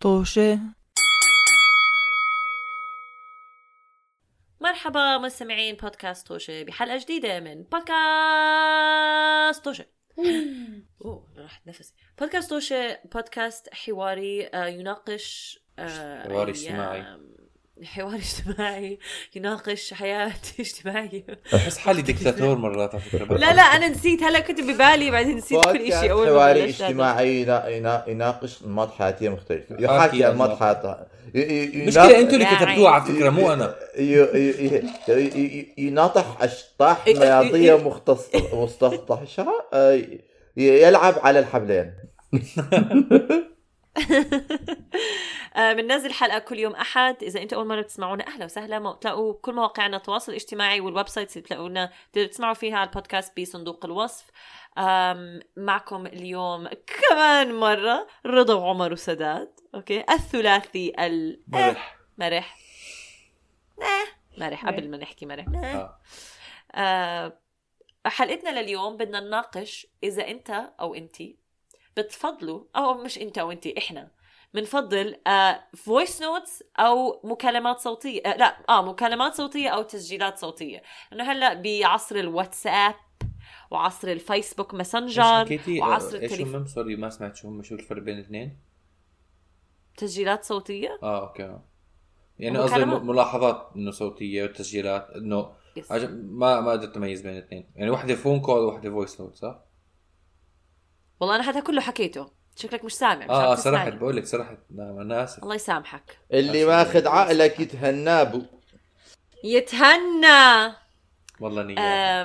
طوشة. 0.00 0.58
مرحبا 4.60 5.18
مستمعين 5.18 5.74
بودكاست 5.76 6.26
توشة 6.26 6.62
بحلقة 6.62 6.98
جديدة 6.98 7.40
من 7.40 7.62
بودكاست 7.62 7.94
توشة 9.64 9.86
أوه 11.04 11.26
راحت 11.36 11.66
نفسي 11.66 11.94
بودكاست 12.18 12.50
توشة 12.50 12.98
بودكاست 13.12 13.74
حواري 13.74 14.46
آه، 14.46 14.66
يناقش 14.66 15.58
آه، 15.78 16.28
حواري 16.28 16.50
اجتماعي. 16.50 17.04
حواري 17.84 18.16
اجتماعي 18.18 18.98
يناقش 19.36 19.94
حياة 19.94 20.32
اجتماعية. 20.60 21.24
بحس 21.52 21.78
حالي 21.78 22.02
دكتاتور 22.02 22.58
مرات 22.58 22.94
على 22.94 23.02
فكرة. 23.02 23.24
لا 23.36 23.54
لا 23.54 23.62
أنا 23.62 23.88
نسيت. 23.88 24.22
هلا 24.22 24.40
كنت 24.40 24.60
ببالي 24.60 25.10
بعدين 25.10 25.36
نسيت 25.36 25.64
كل 25.64 25.86
شيء 25.92 26.10
أول 26.10 26.26
حواري. 26.26 26.64
اجتماعي 26.64 27.40
ينا- 27.42 27.68
ينا- 27.68 28.04
يناقش 28.08 28.62
انماط 28.64 28.94
حياتية 28.94 29.28
مختلفة. 29.28 29.76
يحكي 29.78 30.28
انماط. 30.28 30.60
حياتها. 30.60 31.06
مشكلة 31.34 32.18
أنتوا 32.20 32.32
اللي 32.34 32.44
يا 32.44 32.56
كتبتوها 32.56 32.90
على 32.90 33.02
فكرة 33.04 33.30
مو 33.30 33.52
أنا. 33.52 33.74
ي- 33.98 34.02
ي- 34.02 34.82
ي- 35.08 35.22
ي- 35.24 35.74
يناطح 35.78 36.42
أشطاح 36.42 37.04
إيه، 37.06 37.40
إيه، 37.40 37.54
إيه. 37.54 37.84
مختص 37.88 38.26
مستطحشة 38.52 39.46
آه، 39.72 40.00
يلعب 40.56 41.14
على 41.22 41.38
الحبلين. 41.38 41.92
بننزل 45.56 46.12
حلقة 46.12 46.38
كل 46.38 46.58
يوم 46.58 46.74
أحد. 46.74 47.22
إذا 47.22 47.42
أنتوا 47.42 47.58
أول 47.58 47.66
مرة 47.66 47.80
بتسمعونا 47.80 48.26
أهلا 48.26 48.44
وسهلا. 48.44 48.98
تلاقوا 49.00 49.34
كل 49.42 49.54
مواقعنا 49.54 49.96
التواصل 49.96 50.32
الاجتماعي 50.32 50.80
والويب 50.80 51.08
سايتس 51.08 51.36
اللي 51.36 51.44
بتلاقونا 51.44 51.92
تقدروا 52.12 52.30
تسمعوا 52.30 52.54
فيها 52.54 52.76
على 52.76 52.88
البودكاست 52.88 53.40
بصندوق 53.40 53.84
الوصف. 53.84 54.30
معكم 55.56 56.06
اليوم 56.06 56.68
كمان 56.68 57.54
مرة 57.54 58.06
رضا 58.26 58.54
وعمر 58.54 58.92
وسداد 58.92 59.60
okay؟ 59.74 60.04
الثلاثي 60.10 60.92
مرح. 61.48 61.98
المرح 62.18 62.58
آه، 63.82 64.06
مرح. 64.38 64.66
قبل 64.66 64.90
ما 64.90 64.96
نحكي 64.96 65.26
مرح. 65.26 65.44
آه. 65.54 65.64
آه. 65.64 65.98
آه، 66.74 67.38
حلقتنا 68.06 68.60
لليوم 68.62 68.96
بدنا 68.96 69.20
نناقش 69.20 69.86
إذا 70.02 70.28
أنت 70.28 70.72
أو 70.80 70.94
أنتي 70.94 71.36
بتفضلوا 71.96 72.64
أو 72.76 72.94
مش 72.94 73.18
أنت 73.18 73.38
أو 73.38 73.52
أنتي 73.52 73.78
إحنا. 73.78 74.10
بنفضل 74.54 75.16
voice 75.76 76.22
notes 76.22 76.62
أو 76.78 77.20
مكالمات 77.24 77.78
صوتية. 77.78 78.22
آه 78.26 78.36
لا 78.36 78.56
آه 78.68 78.82
مكالمات 78.82 79.34
صوتية 79.34 79.68
أو 79.68 79.82
تسجيلات 79.82 80.38
صوتية. 80.38 80.82
لأنه 81.12 81.32
هلأ 81.32 81.54
بعصر 81.54 82.16
الواتساب 82.16 82.94
وعصر 83.70 84.08
الفيسبوك 84.08 84.74
ماسنجر 84.74 85.22
حكيتي؟ 85.22 85.80
وعصر 85.80 86.16
آه، 86.16 86.20
إيش 86.20 86.32
التليفون 86.32 86.54
هم 86.54 86.66
sorry 86.66 86.96
ما 86.96 87.10
سمعت 87.10 87.36
شو 87.36 87.48
هم 87.48 87.62
شو 87.62 87.74
الفرق 87.74 88.02
بين 88.02 88.14
الاثنين؟ 88.14 88.58
تسجيلات 89.96 90.44
صوتية؟ 90.44 90.98
آه 91.02 91.28
okay. 91.28 91.58
يعني. 92.38 92.58
قصدي 92.58 92.84
ملاحظات 92.84 93.70
إنه 93.76 93.90
صوتية 93.90 94.44
وتسجيلات 94.44 95.10
إنه 95.10 95.52
ما 96.12 96.60
ما 96.60 96.72
قدرت 96.72 96.96
أميز 96.96 97.22
بين 97.22 97.32
الاثنين. 97.32 97.70
يعني 97.76 97.90
واحدة 97.90 98.14
phone 98.14 98.40
call 98.40 98.58
وواحده 98.60 98.90
voice 98.90 99.20
note 99.20 99.34
صح؟ 99.34 99.58
والله 101.20 101.36
أنا 101.36 101.50
هذا 101.50 101.60
كله 101.60 101.80
حكيته. 101.80 102.30
شكلك 102.56 102.84
مش 102.84 102.92
سامع 102.92 103.24
مش 103.24 103.30
آه. 103.30 103.54
سرحت 103.54 103.92
بقول 103.92 104.16
لك 104.16 104.26
سرحت. 104.26 104.58
لا 104.70 104.90
أنا 104.90 105.24
آسف. 105.24 105.42
الله 105.42 105.54
يسامحك. 105.54 106.18
اللي 106.32 106.64
ماخذ 106.64 107.08
عقلك 107.08 107.60
يتهنى 107.60 108.19
به 108.19 108.42
يتهنى. 109.44 110.74
والله 111.40 111.62
نية. 111.62 112.24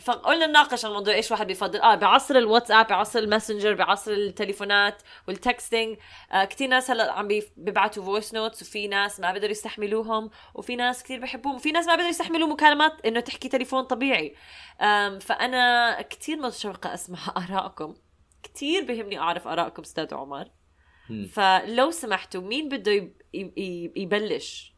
فقلنا 0.00 0.46
نناقش 0.46 0.86
الموضوع 0.86 1.14
إيش 1.14 1.30
واحد 1.30 1.46
بيفضل؟ 1.46 1.80
آه 1.80 1.94
بعصر 1.94 2.34
الواتساب 2.36 2.86
بعصر 2.86 3.18
الماسنجر 3.18 3.74
بعصر 3.74 4.10
التليفونات 4.12 5.02
وال 5.28 5.42
texting. 5.42 5.96
آه 6.32 6.44
كثير 6.44 6.68
ناس 6.68 6.90
هلأ 6.90 7.12
عم 7.12 7.28
بيبعتوا 7.56 8.02
voice 8.04 8.34
notes 8.34 8.62
وفي 8.62 8.88
ناس 8.88 9.20
ما 9.20 9.32
بيقدروا 9.32 9.50
يستحملوهم 9.50 10.30
وفي 10.54 10.76
ناس 10.76 11.02
كثير 11.02 11.20
بحبوهم 11.20 11.54
وفي 11.56 11.72
ناس 11.72 11.84
ما 11.86 11.92
بيقدروا 11.92 12.10
يستحملوا 12.10 12.48
مكالمات 12.48 13.06
إنه 13.06 13.20
تحكي 13.20 13.48
تليفون 13.48 13.82
طبيعي. 13.84 14.34
فأنا 15.20 16.02
كثير 16.02 16.36
متشوقة 16.36 16.94
أسمع 16.94 17.18
آرائكم. 17.50 17.94
كثير 18.42 18.84
بهمني 18.84 19.18
أعرف 19.18 19.48
آرائكم 19.48 19.82
أستاذ 19.82 20.14
عمر. 20.14 20.48
فلو 21.32 21.90
سمحتوا 21.90 22.40
مين 22.42 22.68
بده 22.68 22.92
يب- 22.92 23.16
يب- 23.34 23.58
يب- 23.58 23.96
يبلش؟ 23.96 24.69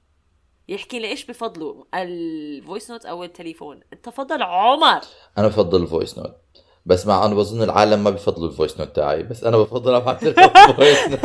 يحكي 0.72 0.98
لي 0.98 1.08
إيش 1.08 1.24
بفضلوا 1.24 1.84
ال 1.94 2.10
voice 2.10 2.90
note 2.90 3.06
أو 3.06 3.24
التليفون؟ 3.24 3.80
تفضل 4.02 4.42
عمر. 4.42 5.00
أنا 5.38 5.48
بفضل 5.48 5.82
ال 5.82 5.88
voice 5.88 6.18
note 6.18 6.36
بس 6.86 7.06
مع 7.06 7.26
إنه 7.26 7.34
بظن 7.34 7.62
العالم 7.62 8.04
ما 8.04 8.10
بفضلوا 8.10 8.48
ال 8.48 8.54
voice 8.54 8.80
note 8.80 8.96
تاعي 8.96 9.22
بس 9.22 9.44
أنا 9.44 9.56
بفضل 9.58 9.94
ابعث 9.94 10.22
ال 10.26 10.40
voice 10.40 11.08
note 11.08 11.24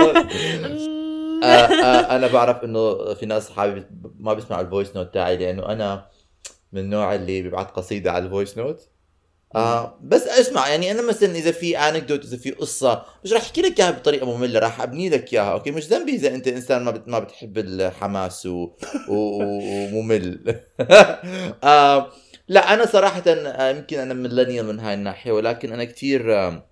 أنا 2.11 2.27
بعرف 2.27 2.63
إنه 2.63 3.13
في 3.13 3.25
ناس 3.25 3.51
حابب 3.51 3.85
ما 4.19 4.33
بيسمعوا 4.33 4.61
ال 4.61 4.67
voice 4.67 4.95
note 4.95 5.13
تاعي 5.13 5.37
لأنه 5.37 5.65
أنا 5.65 6.05
من 6.71 6.81
النوع 6.81 7.15
اللي 7.15 7.41
بيبعت 7.41 7.71
قصيدة 7.71 8.11
على 8.11 8.25
ال 8.25 8.31
voice 8.31 8.57
note 8.57 8.89
آه 9.57 9.99
بس 10.01 10.23
اسمع 10.27 10.67
يعني 10.69 10.91
أنا 10.91 11.01
مثلا 11.01 11.35
إذا 11.35 11.51
في 11.51 11.77
anecdote 11.77 12.25
إذا 12.25 12.37
في 12.37 12.51
قصة 12.51 13.05
مش 13.23 13.33
راح 13.33 13.41
أحكي 13.41 13.61
لك 13.61 13.79
إياها 13.79 13.91
بطريقة 13.91 14.37
مملة 14.37 14.59
راح 14.59 14.81
أبني 14.81 15.09
لك 15.09 15.33
إياها 15.33 15.51
okay؟ 15.51 15.71
مش 15.71 15.87
ذنبي 15.87 16.11
إذا 16.11 16.35
أنت 16.35 16.47
إنسان 16.47 16.83
ما 16.83 16.91
بت- 16.91 17.07
ما 17.07 17.19
بتحب 17.19 17.57
الحماس 17.57 18.45
و... 18.45 18.69
و... 19.09 19.43
وممل. 19.93 20.61
آه 21.63 22.11
لا 22.47 22.73
أنا 22.73 22.85
صراحة 22.85 23.23
آه، 23.27 23.69
يمكن 23.69 23.99
أنا 23.99 24.13
millennial 24.13 24.65
من 24.65 24.79
هاي 24.79 24.93
الناحية 24.93 25.31
ولكن 25.31 25.73
أنا 25.73 25.83
كثير 25.83 26.35
آه، 26.35 26.69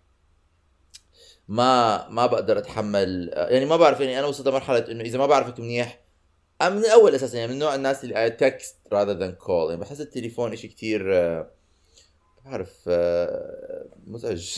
ما 1.47 2.07
ما 2.09 2.25
بقدر 2.25 2.57
أتحمل 2.57 3.29
آه، 3.33 3.49
يعني 3.49 3.65
ما 3.65 3.77
بعرف 3.77 3.99
يعني 3.99 4.19
أنا 4.19 4.27
وصلت 4.27 4.47
لمرحلة 4.47 4.91
إنه 4.91 5.03
إذا 5.03 5.17
ما 5.17 5.25
بعرفك 5.25 5.59
منيح 5.59 5.99
من 6.61 6.77
الأول 6.77 7.15
أساسا 7.15 7.37
يعني 7.37 7.53
من 7.53 7.59
نوع 7.59 7.75
الناس 7.75 8.03
اللي 8.03 8.29
text 8.29 8.75
rather 8.87 9.19
than 9.19 9.45
call 9.45 9.69
يعني 9.69 9.81
بحس 9.81 10.01
التليفون 10.01 10.55
شيء 10.55 10.69
كثير 10.71 11.15
آه، 11.15 11.54
بعرف 12.45 12.83
آه، 12.87 13.85
مزعج. 14.07 14.57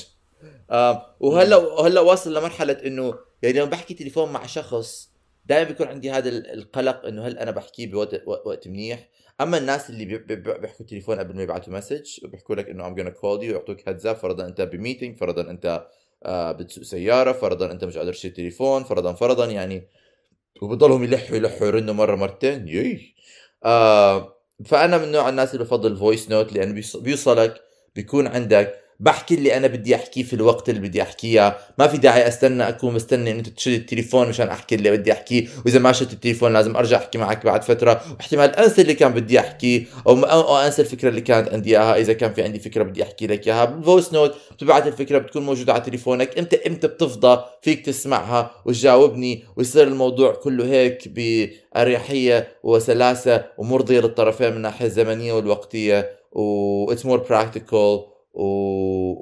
آه، 0.71 1.15
وهلا 1.19 1.55
وهلا 1.55 2.01
واصل 2.01 2.37
لمرحلة 2.37 2.73
إنه 2.85 3.13
يعني 3.43 3.59
لما 3.59 3.69
بحكي 3.69 3.93
تليفون 3.93 4.31
مع 4.31 4.45
شخص 4.45 5.09
دائما 5.45 5.67
بيكون 5.67 5.87
عندي 5.87 6.11
هذا 6.11 6.29
ال- 6.29 6.53
القلق 6.53 7.05
إنه 7.05 7.27
هل 7.27 7.37
أنا 7.37 7.51
بحكيه 7.51 7.91
بوقت 7.91 8.21
وقت 8.27 8.67
منيح؟ 8.67 9.09
أما 9.41 9.57
الناس 9.57 9.89
اللي 9.89 10.05
بي- 10.05 10.17
بي- 10.17 10.57
بيحكوا 10.57 10.85
تليفون 10.85 11.19
قبل 11.19 11.35
ما 11.35 11.43
يبعثوا 11.43 11.73
message 11.73 12.25
وبيحكوا 12.25 12.55
لك 12.55 12.69
إنه 12.69 12.89
I'm 12.89 12.97
gonna 12.97 13.13
call 13.17 13.39
you 13.41 13.49
ويعطوك 13.51 13.89
heads 13.89 14.07
فرضا 14.07 14.45
أنت 14.47 14.61
ب 14.61 14.68
meeting 14.68 15.15
فرضا 15.17 15.41
أنت 15.49 15.87
آه 16.25 16.51
بتسوق 16.51 16.83
سيارة 16.83 17.31
فرضا 17.31 17.71
أنت 17.71 17.83
مش 17.83 17.97
قادر 17.97 18.13
تشيل 18.13 18.31
تليفون 18.31 18.83
فرضا 18.83 19.13
فرضا 19.13 19.45
يعني 19.45 19.87
وبضلهم 20.61 21.03
يلحوا 21.03 21.35
يلحوا 21.35 21.67
يرنوا 21.67 21.93
مرة 21.93 22.15
مرتين 22.15 22.67
يي. 22.67 23.15
آه 23.65 24.33
فأنا 24.65 24.97
من 24.97 25.11
نوع 25.11 25.29
الناس 25.29 25.53
اللي 25.53 25.63
بفضل 25.65 25.91
ال 25.91 25.98
voice 25.98 26.29
note 26.31 26.53
لأنه 26.53 26.81
بيوصلك 26.95 27.61
بيكون 27.97 28.27
عندك. 28.27 28.73
بحكي 28.99 29.35
اللي 29.35 29.57
أنا 29.57 29.67
بدي 29.67 29.95
أحكيه 29.95 30.23
في 30.23 30.33
الوقت 30.33 30.69
اللي 30.69 30.81
بدي 30.81 31.01
أحكيه. 31.01 31.57
ما 31.77 31.87
في 31.87 31.97
داعي 31.97 32.27
أستنى 32.27 32.69
أكون 32.69 32.93
مستني 32.93 33.31
ان 33.31 33.37
انت 33.37 33.49
تشيل 33.49 33.75
التليفون 33.75 34.29
مشان 34.29 34.47
أحكي 34.47 34.75
اللي 34.75 34.91
بدي 34.91 35.11
أحكيه. 35.11 35.47
وإذا 35.65 35.79
ما 35.79 35.91
شلت 35.91 36.13
التليفون 36.13 36.53
لازم 36.53 36.75
أرجع 36.75 36.97
أحكي 36.97 37.17
معك 37.17 37.45
بعد 37.45 37.63
فترة. 37.63 38.01
واحتمال 38.11 38.55
انسى 38.55 38.81
اللي 38.81 38.93
كان 38.93 39.13
بدي 39.13 39.39
احكيه 39.39 39.85
أو 40.07 40.23
أو 40.23 40.57
انسى 40.57 40.81
الفكرة 40.81 41.09
اللي 41.09 41.21
كانت 41.21 41.49
عندي 41.49 41.69
إياها. 41.69 41.95
إذا 41.95 42.13
كان 42.13 42.33
في 42.33 42.43
عندي 42.43 42.59
فكرة 42.59 42.83
بدي 42.83 43.03
أحكي 43.03 43.27
لك 43.27 43.47
إياها. 43.47 43.65
بال 43.65 43.79
voice 43.79 44.13
note 44.13 44.35
بتبعت 44.51 44.87
الفكرة 44.87 45.17
بتكون 45.17 45.45
موجودة 45.45 45.73
على 45.73 45.81
تليفونك. 45.81 46.39
إمتى 46.39 46.67
إمتى 46.67 46.87
بتفضى 46.87 47.43
فيك 47.61 47.85
تسمعها 47.85 48.51
وتجاوبني. 48.65 49.43
ويصير 49.55 49.87
الموضوع 49.87 50.31
كله 50.31 50.65
هيك 50.65 51.07
بأريحية 51.07 52.47
وسلاسة 52.63 53.45
ومرضية 53.57 53.99
للطرفين 53.99 54.49
من 54.51 54.57
الناحية 54.57 54.85
الزمنية 54.85 55.33
والوقتية. 55.33 56.17
و 56.31 56.95
more 56.95 57.21
practical 57.29 58.17
و... 58.37 58.43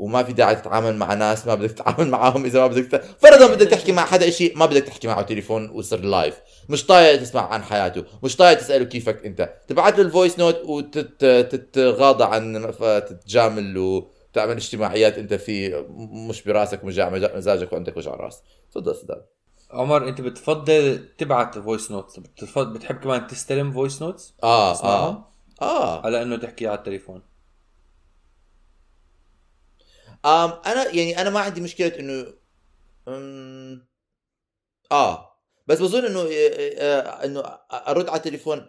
وما 0.04 0.24
في 0.24 0.34
داعي 0.34 0.56
تتعامل 0.56 0.96
مع 0.96 1.14
ناس 1.14 1.48
ما 1.48 1.56
بدك 1.56 1.72
تتعامل 1.72 2.10
معاهم 2.10 2.46
إذا 2.46 2.60
ما 2.60 2.68
بدك 2.68 2.86
ت... 2.92 2.96
فرضا 2.96 3.48
بدك 3.48 3.68
تحكي 3.68 3.92
مع 3.92 4.06
حدا 4.06 4.30
شيء 4.30 4.58
ما 4.58 4.66
بدك 4.66 4.84
تحكي 4.84 5.08
معه 5.08 5.22
تليفون 5.22 5.70
ويصير 5.70 6.00
like 6.02 6.42
مش 6.70 6.86
طايق 6.86 7.22
تسمع 7.22 7.42
عن 7.54 7.64
حياته 7.64 8.04
مش 8.24 8.36
طايق 8.36 8.58
تسأله 8.58 8.86
كيفك 8.86 9.26
أنت. 9.26 9.54
تبعت 9.68 9.98
له 9.98 10.02
ال 10.06 10.12
voice 10.12 10.40
note 10.40 10.62
وتتغاضى 10.66 12.24
عن 12.24 12.74
تتجامل 13.10 13.78
وتعمل 13.78 14.56
اجتماعيات 14.56 15.18
أنت 15.18 15.34
في 15.34 15.86
مش 16.30 16.44
براسك 16.44 16.86
جاي 16.86 17.10
مزاجك 17.36 17.74
وعندك 17.74 17.98
وجع 17.98 18.12
راس 18.12 18.42
تفضل 18.72 18.96
سداد 18.96 19.26
عمر 19.72 20.08
أنت 20.08 20.22
بتفضل 20.22 21.08
تبعت 21.18 21.58
voice 21.58 21.92
note 21.92 22.20
بتفضل 22.20 22.74
بتحب 22.74 22.96
كمان 22.96 23.28
تستلم 23.28 23.72
voice 23.72 24.02
notes 24.02 24.34
آه 24.44 24.84
آه. 24.84 25.35
آه. 25.62 26.06
على 26.06 26.22
إنه 26.22 26.38
تحكي 26.38 26.68
على 26.68 26.78
التليفون. 26.78 27.22
آم 30.26 30.50
أنا 30.66 30.88
يعني 30.92 31.22
أنا 31.22 31.30
ما 31.30 31.40
عندي 31.40 31.62
مشكلة 31.62 32.00
إنه 32.00 32.34
أم، 33.08 33.88
آه. 34.92 35.40
بس 35.68 35.80
بظن 35.82 36.06
إنه 36.06 36.20
آه، 36.22 36.30
آه، 36.80 37.26
إنه 37.26 37.40
أرد 37.72 38.10
على 38.10 38.18
التليفون 38.18 38.68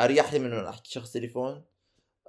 أريح 0.00 0.32
لي 0.32 0.38
من 0.38 0.52
إنه 0.52 0.68
احكي 0.70 0.90
شخص 0.92 1.12
تليفون. 1.12 1.64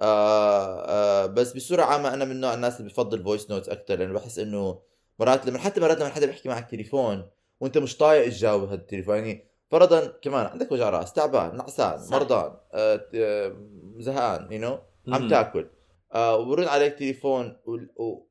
آه 0.02 0.86
آه 1.24 1.26
بس 1.26 1.52
بصورة 1.52 1.82
عامة 1.84 2.14
أنا 2.14 2.24
من 2.24 2.40
نوع 2.40 2.54
الناس 2.54 2.80
اللي 2.80 2.90
بفضل 2.92 3.24
voice 3.24 3.50
notes 3.50 3.68
أكثر 3.68 3.96
لأنه 3.96 4.14
بحس 4.14 4.38
إنه 4.38 4.82
مرات 5.20 5.46
لما 5.46 5.58
حتى 5.58 5.80
مرات 5.80 5.98
لما 6.00 6.08
حدا 6.10 6.26
بيحكي 6.26 6.48
معك 6.48 6.70
تليفون 6.70 7.30
وأنت 7.60 7.78
مش 7.78 7.96
طايق 7.96 8.26
تجاوب 8.30 8.64
هذا 8.64 8.74
التليفون 8.74 9.16
يعني 9.16 9.48
فرضا 9.70 10.06
كمان 10.06 10.46
عندك 10.46 10.72
وجع 10.72 10.90
راس 10.90 11.12
تعبان 11.12 11.56
نعسان. 11.56 12.00
مرضان 12.10 12.56
آه، 12.74 13.06
آه، 13.14 13.56
زهقان 13.98 14.52
you 14.52 14.60
know 14.60 14.78
عم. 15.08 15.28
تاكل 15.28 15.66
آه 16.14 16.36
وبرن 16.36 16.68
عليك 16.68 16.94
تليفون 16.94 17.56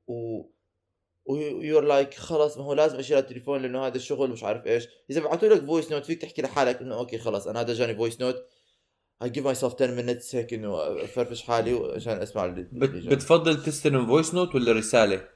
و 0.07 0.41
you're 1.25 1.83
like 1.83 2.13
خلص 2.13 2.57
ما 2.57 2.63
هو 2.63 2.73
لازم 2.73 2.99
أشيل 2.99 3.17
التليفون 3.17 3.61
لأنه 3.61 3.87
هذا 3.87 3.95
الشغل 3.95 4.29
مش 4.29 4.43
عارف 4.43 4.65
إيش 4.67 4.87
إذا 5.09 5.21
بعثوا 5.21 5.49
لك 5.49 5.65
voice 5.65 5.91
note 5.91 6.05
فيك 6.05 6.21
تحكي 6.21 6.41
لحالك 6.41 6.81
إنه 6.81 6.95
okay 6.95 7.17
خلص 7.17 7.47
أنا 7.47 7.61
هذا 7.61 7.73
جاني 7.73 7.95
voice 7.95 8.21
note 8.21 8.45
I 9.23 9.27
give 9.27 9.43
myself 9.43 9.75
10 9.75 9.95
minutes 10.01 10.35
هيك 10.35 10.53
إنه 10.53 10.77
أفرفش 11.03 11.41
حالي 11.41 11.91
عشان 11.95 12.13
أسمع 12.21 12.45
اللي. 12.45 12.63
بتفضل 13.09 13.63
تستلم 13.63 14.07
voice 14.07 14.33
note 14.33 14.55
ولا 14.55 14.71
رسالة؟ 14.71 15.27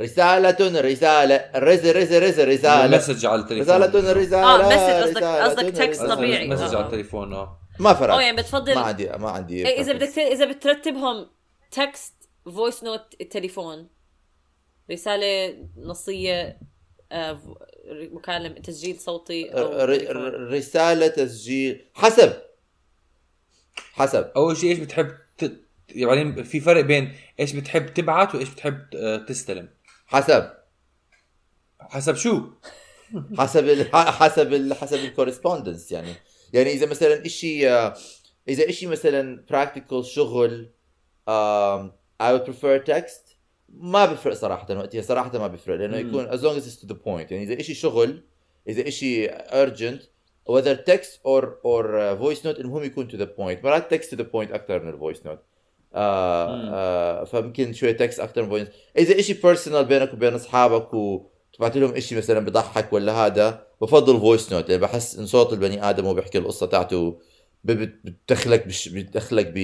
رسالة 0.00 0.80
رسالة 0.80 1.50
رز 1.56 1.86
رز 1.86 2.12
رز 2.12 2.40
رسالة. 2.40 2.96
message 2.96 3.26
على 3.26 3.40
التليفون. 3.40 3.76
رسالة 3.76 4.12
رسالة. 4.12 4.44
آه 4.44 4.58
message 4.68 5.02
قصدك 5.02 5.16
رسالة 5.16 5.44
قصدك 5.44 5.68
text 5.76 6.00
رسالة. 6.02 6.14
طبيعي. 6.14 6.48
message 6.48 6.74
آه. 6.74 6.76
على 6.76 6.86
التليفون 6.86 7.32
آه. 7.32 7.58
ما 7.78 7.94
فرق. 7.94 8.14
آه 8.14 8.20
يعني 8.22 8.36
بتفضل 8.36 8.74
ما 8.74 8.80
عندي 8.80 9.08
ما 9.08 9.30
عندي 9.30 9.66
إيه 9.68 9.80
إذا. 9.80 9.92
بدك 9.92 10.18
إذا 10.18 10.44
بترتبهم 10.52 11.26
text 11.70 12.14
voice 12.44 12.84
note 12.84 13.14
التليفون. 13.20 13.88
رسالة 14.90 15.56
نصية 15.76 16.58
آه، 17.12 17.40
مكالمة 18.12 18.54
تسجيل 18.60 19.00
صوتي 19.00 19.50
ر-. 19.54 19.90
ر- 19.90 20.52
رسالة 20.52 21.06
تسجيل. 21.08 21.84
حسب. 21.94 22.32
حسب. 23.92 24.30
أول 24.36 24.56
شيء 24.56 24.70
إيش 24.70 24.78
بتحب 24.78 25.10
ت... 25.38 25.52
يعني 25.88 26.44
في 26.44 26.60
فرق 26.60 26.80
بين 26.80 27.12
إيش 27.40 27.52
بتحب 27.52 27.94
تبعت 27.94 28.34
وإيش 28.34 28.48
بتحب 28.48 28.78
آه، 28.94 29.16
تستلم. 29.16 29.68
حسب. 30.10 30.50
حسب 31.80 32.14
شو؟ 32.14 32.40
حسب 33.38 33.64
ال 33.68 33.90
حسب 34.20 34.52
ال 34.52 34.74
حسب 34.74 34.98
ال 34.98 35.04
correspondence 35.04 35.92
يعني. 35.92 36.12
يعني 36.52 36.70
إذا 36.72 36.86
مثلا 36.86 37.26
إشي 37.26 37.70
آه، 37.70 37.94
إذا 38.48 38.68
إشي 38.68 38.86
مثلا 38.86 39.44
practical 39.50 40.04
شغل 40.04 40.70
I 42.22 42.32
would 42.32 42.44
prefer 42.46 42.78
text 42.86 43.36
ما 43.68 44.06
بفرق 44.06 44.34
صراحة 44.34 44.76
وقتها. 44.76 45.02
صراحة 45.02 45.38
ما 45.38 45.46
بفرق 45.46 45.76
لأنه 45.76 46.02
مم. 46.02 46.08
يكون 46.08 46.30
as 46.30 46.42
long 46.42 46.60
as 46.62 46.66
it's 46.66 46.80
to 46.82 46.86
the 46.86 46.96
point. 47.06 47.32
يعني 47.32 47.42
إذا 47.42 47.60
إشي 47.60 47.74
شغل 47.74 48.22
إذا 48.68 48.88
إشي 48.88 49.28
urgent 49.38 50.00
whether 50.50 50.76
text 50.76 51.18
or 51.24 51.42
or 51.64 51.84
uh, 51.84 52.14
voice 52.22 52.44
note 52.44 52.60
المهم 52.60 52.82
يكون 52.84 53.08
to 53.10 53.14
the 53.14 53.26
point. 53.26 53.64
مرات 53.64 53.94
text 53.94 54.06
to 54.08 54.16
the 54.16 54.24
point 54.24 54.52
أكثر 54.54 54.82
من 54.82 54.88
ال 54.88 54.94
voice 54.94 55.26
note 55.26 55.38
آه. 55.94 56.70
آه 56.72 57.24
فممكن 57.24 57.72
شوية 57.72 57.96
text 57.96 58.20
أكثر 58.20 58.42
من 58.42 58.64
voice. 58.64 58.68
إذا 58.98 59.18
إشي 59.18 59.34
personal 59.34 59.76
بينك 59.76 60.12
وبين 60.12 60.34
أصحابك 60.34 60.94
وتبعت 60.94 61.76
لهم 61.76 61.94
إشي 61.94 62.16
مثلا 62.16 62.40
بضحك 62.40 62.92
ولا 62.92 63.12
هذا 63.12 63.66
بفضل 63.82 64.20
voice 64.20 64.52
note 64.52 64.68
لأن 64.68 64.80
بحس 64.80 65.18
إن 65.18 65.26
صوت 65.26 65.52
البني 65.52 65.90
آدم 65.90 66.04
وهو 66.04 66.14
بيحكي 66.14 66.38
القصة 66.38 66.66
تاعته 66.66 67.20
بتدخلك 67.64 68.66
بش 68.66 68.88
بتدخلك 68.88 69.46
ب 69.54 69.56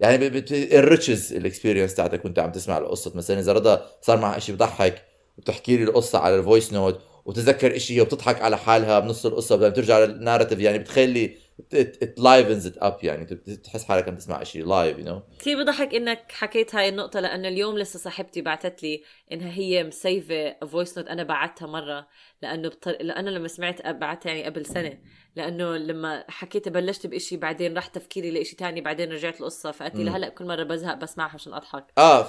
يعني 0.00 0.30
بت 0.30 0.50
enriches 0.50 1.32
ال 1.32 1.38
experience 1.38 1.94
تاعتك 1.94 2.24
وأنت 2.24 2.38
عم 2.38 2.52
تسمع 2.52 2.78
القصة. 2.78 3.12
مثلا 3.14 3.40
إذا 3.40 3.52
رضا 3.52 3.86
صار 4.00 4.18
معها 4.20 4.38
شيء 4.38 4.54
بضحك 4.54 5.02
وبتحكي 5.38 5.76
لي 5.76 5.82
القصة 5.84 6.18
على 6.18 6.36
ال 6.36 6.42
voice 6.42 6.72
note 6.72 7.00
وتذكر 7.24 7.78
شيء 7.78 7.96
هي 7.96 8.00
وبتضحك 8.00 8.42
على 8.42 8.58
حالها 8.58 8.98
بنص 8.98 9.26
القصة 9.26 9.56
بدها 9.56 9.68
ترجع 9.68 9.98
لل 9.98 10.09
narrative 10.09 10.60
يعني 10.60 10.78
بتخلي 10.78 11.36
it 11.74 12.18
livens 12.20 12.66
it 12.66 12.78
up 12.78 12.98
يعني. 13.02 13.24
بتحس 13.24 13.84
حالك 13.84 14.08
عم 14.08 14.16
تسمع 14.16 14.42
شيء 14.42 14.66
live 14.66 14.98
you 14.98 15.04
know 15.04 15.22
كثير 15.38 15.62
بضحك 15.62 15.94
إنك 15.94 16.32
حكيت 16.32 16.74
هاي 16.74 16.88
النقطة 16.88 17.20
لأنه 17.20 17.48
اليوم 17.48 17.78
لسه 17.78 17.98
صاحبتي 17.98 18.42
بعتت 18.42 18.82
لي 18.82 19.02
إنها 19.32 19.50
هي 19.52 19.84
مسيفة 19.84 20.66
voice 20.66 20.98
note 20.98 21.08
أنا 21.08 21.22
بعتها 21.22 21.66
مرة 21.66 22.06
لأنه 22.42 22.68
بطر... 22.68 22.90
لأنه 23.00 23.30
لما 23.30 23.48
سمعت 23.48 23.86
بعتها 23.86 24.30
يعني 24.30 24.44
قبل 24.44 24.66
سنة 24.66 24.98
لأنه 25.36 25.76
لما 25.76 26.24
حكيت 26.28 26.68
بلشت 26.68 27.06
بإشي 27.06 27.36
بعدين 27.36 27.74
راح 27.74 27.86
تفكيري 27.86 28.30
لإشي 28.30 28.56
تاني 28.56 28.80
بعدين 28.80 29.12
رجعت 29.12 29.40
القصة 29.40 29.70
فقالت 29.70 29.94
لي 29.96 30.02
مم. 30.04 30.08
لهلأ 30.10 30.28
كل 30.28 30.44
مرة 30.44 30.62
بزهق 30.62 30.94
بسمعها 30.94 31.34
عشان 31.34 31.54
أضحك. 31.54 31.84
آه 31.98 32.22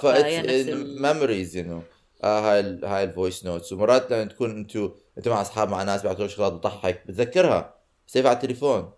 ال- 0.72 1.02
memories 1.02 1.56
you 1.56 1.64
know 1.64 1.82
هاي 2.24 2.80
هاي 2.84 3.04
ال 3.04 3.11
voice 3.11 3.44
notes 3.46 3.72
ومرات 3.72 4.10
لما 4.12 4.24
تكون 4.24 4.50
أنتوا 4.50 4.88
أنتوا 5.18 5.32
مع 5.32 5.40
أصحاب 5.40 5.68
مع 5.68 5.82
ناس 5.82 6.02
بيعطوك 6.02 6.26
شغلات 6.30 6.52
بتضحك 6.52 7.02
بتذكرها. 7.06 7.74
save 8.06 8.26
على 8.26 8.36
التليفون. 8.36 8.92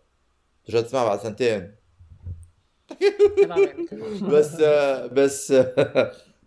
ترجع 0.66 0.80
تسمعها 0.80 1.04
بعد 1.04 1.20
سنتين. 1.20 1.76
بس 4.22 4.54
بس 5.12 5.52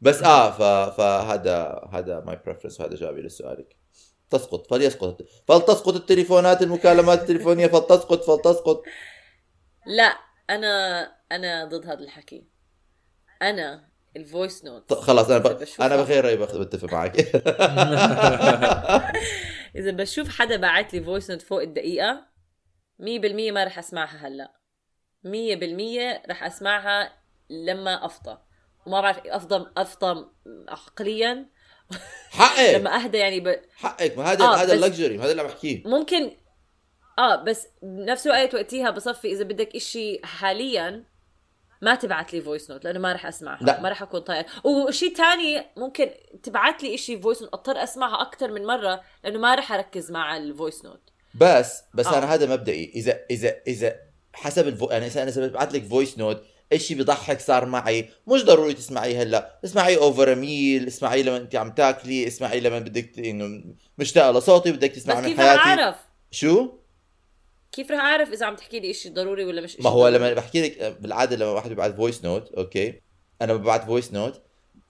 بس 0.01 0.23
آه 0.23 0.51
فهذا 0.89 1.87
هذا 1.93 2.19
my 2.19 2.39
preference 2.45 2.79
وهذا 2.81 2.95
جوابي 2.95 3.21
لسؤالك. 3.21 3.75
تسقط 4.29 4.69
فليسقط. 4.69 5.21
فلتسقط 5.47 5.95
التليفونات 5.95 6.61
المكالمات 6.61 7.21
التليفونية 7.21 7.67
فلتسقط 7.67 8.23
فلتسقط. 8.23 8.83
لا 9.85 10.17
أنا 10.49 11.01
أنا 11.31 11.65
ضد 11.65 11.85
هذا 11.85 11.99
الحكي. 11.99 12.47
أنا 13.41 13.89
ال 14.17 14.25
voice 14.25 14.65
note 14.65 14.89
ط- 14.89 14.93
خلاص 14.93 15.29
أنا 15.29 15.37
ب... 15.39 15.63
أنا 15.81 15.95
بغير 15.95 16.25
رايي 16.25 16.37
بتفق 16.37 16.93
معك. 16.93 17.19
إذا 19.75 19.91
بشوف 19.91 20.29
حدا 20.29 20.57
بعت 20.57 20.93
لي 20.93 21.03
voice 21.03 21.31
note 21.31 21.41
فوق 21.41 21.61
الدقيقة 22.99 23.51
100% 23.51 23.53
ما 23.53 23.63
رح 23.63 23.79
أسمعها 23.79 24.27
هلأ. 24.27 24.51
100% 25.25 26.29
رح 26.29 26.43
أسمعها 26.43 27.13
لما 27.49 28.05
أفضى 28.05 28.37
وما 28.85 29.01
بعرف 29.01 29.19
أفضى 29.25 29.71
أفضى 29.77 30.25
عقليا. 30.67 31.49
حقك. 32.29 32.75
لما 32.75 32.95
أهدى 32.95 33.17
يعني 33.17 33.39
ب... 33.39 33.61
حقك. 33.75 34.17
ما 34.17 34.23
هذا 34.23 34.45
آه، 34.45 34.55
هذا 34.55 34.73
ال 34.73 34.79
luxury. 34.79 35.19
هذا 35.19 35.31
اللي 35.31 35.41
عم 35.41 35.47
بحكيه 35.47 35.83
ممكن 35.85 36.31
آه 37.19 37.35
بس 37.43 37.67
بنفس 37.81 38.27
الوقت 38.27 38.55
وقتها 38.55 38.89
بصفي 38.89 39.31
إذا 39.31 39.43
بدك 39.43 39.75
إشي 39.75 40.19
حاليا 40.23 41.05
ما 41.81 41.95
تبعت 41.95 42.33
لي 42.33 42.41
voice 42.41 42.71
note 42.71 42.85
لأنه 42.85 42.99
ما 42.99 43.13
رح 43.13 43.25
أسمعها. 43.25 43.63
لا. 43.63 43.81
ما 43.81 43.89
رح 43.89 44.01
أكون 44.01 44.19
طايق 44.19 44.45
وشيء 44.65 45.15
تاني 45.15 45.65
ممكن 45.77 46.09
تبعت 46.43 46.83
لي 46.83 46.95
إشي 46.95 47.21
voice 47.21 47.41
note 47.41 47.53
أضطر 47.53 47.83
أسمعها 47.83 48.21
أكثر 48.21 48.51
من 48.51 48.65
مرة 48.65 49.01
لأنه 49.23 49.39
ما 49.39 49.55
رح 49.55 49.71
أركز 49.71 50.11
مع 50.11 50.37
ال 50.37 50.45
voice 50.45 50.85
note 50.85 51.08
بس 51.35 51.81
بس 51.93 52.07
آه. 52.07 52.17
أنا 52.17 52.33
هذا 52.33 52.45
مبدئي. 52.45 52.91
إذا 52.95 53.19
إذا 53.31 53.55
إذا 53.67 53.95
حسب 54.33 54.67
الفو... 54.67 54.89
يعني 54.91 55.05
إذا 55.05 55.23
أنا 55.23 55.47
ببعث 55.47 55.75
لك 55.75 55.83
voice 55.85 56.17
note 56.17 56.43
إشي 56.73 56.95
بضحك 56.95 57.39
صار 57.39 57.65
معي 57.65 58.09
مش 58.27 58.43
ضروري 58.45 58.73
تسمعيه 58.73 59.21
هلأ. 59.23 59.59
اسمعيه 59.65 59.97
over 59.97 60.35
meal 60.35 60.87
اسمعيه 60.87 61.23
لما 61.23 61.37
أنت 61.37 61.55
عم 61.55 61.71
تاكلي 61.71 62.27
اسمعيه 62.27 62.59
لما 62.59 62.79
بدك 62.79 63.05
ت- 63.05 63.19
إنه 63.19 63.63
مشتاقه 63.97 64.31
لصوتي 64.31 64.71
بدك 64.71 64.91
تسمع 64.91 65.19
بس 65.19 65.25
من 65.25 65.37
حياتي. 65.37 65.59
أعرف؟ 65.59 65.95
شو؟ 66.31 66.69
كيف 67.71 67.91
رح 67.91 67.99
أعرف 67.99 68.29
إذا 68.33 68.45
عم 68.45 68.55
تحكي 68.55 68.79
لي 68.79 68.91
إشي 68.91 69.09
ضروري 69.09 69.45
ولا 69.45 69.61
مش 69.61 69.79
ما 69.79 69.89
هو 69.89 69.99
ضروري؟ 70.09 70.17
لما 70.17 70.33
بحكي 70.33 70.61
لك 70.61 70.97
بالعادة 70.99 71.35
لما 71.35 71.51
واحد 71.51 71.69
بيبعث 71.69 71.95
voice 71.95 72.25
note 72.25 72.51
أوكي 72.53 73.01
أنا 73.41 73.53
ببعث 73.53 73.85
voice 73.85 74.13
note 74.13 74.41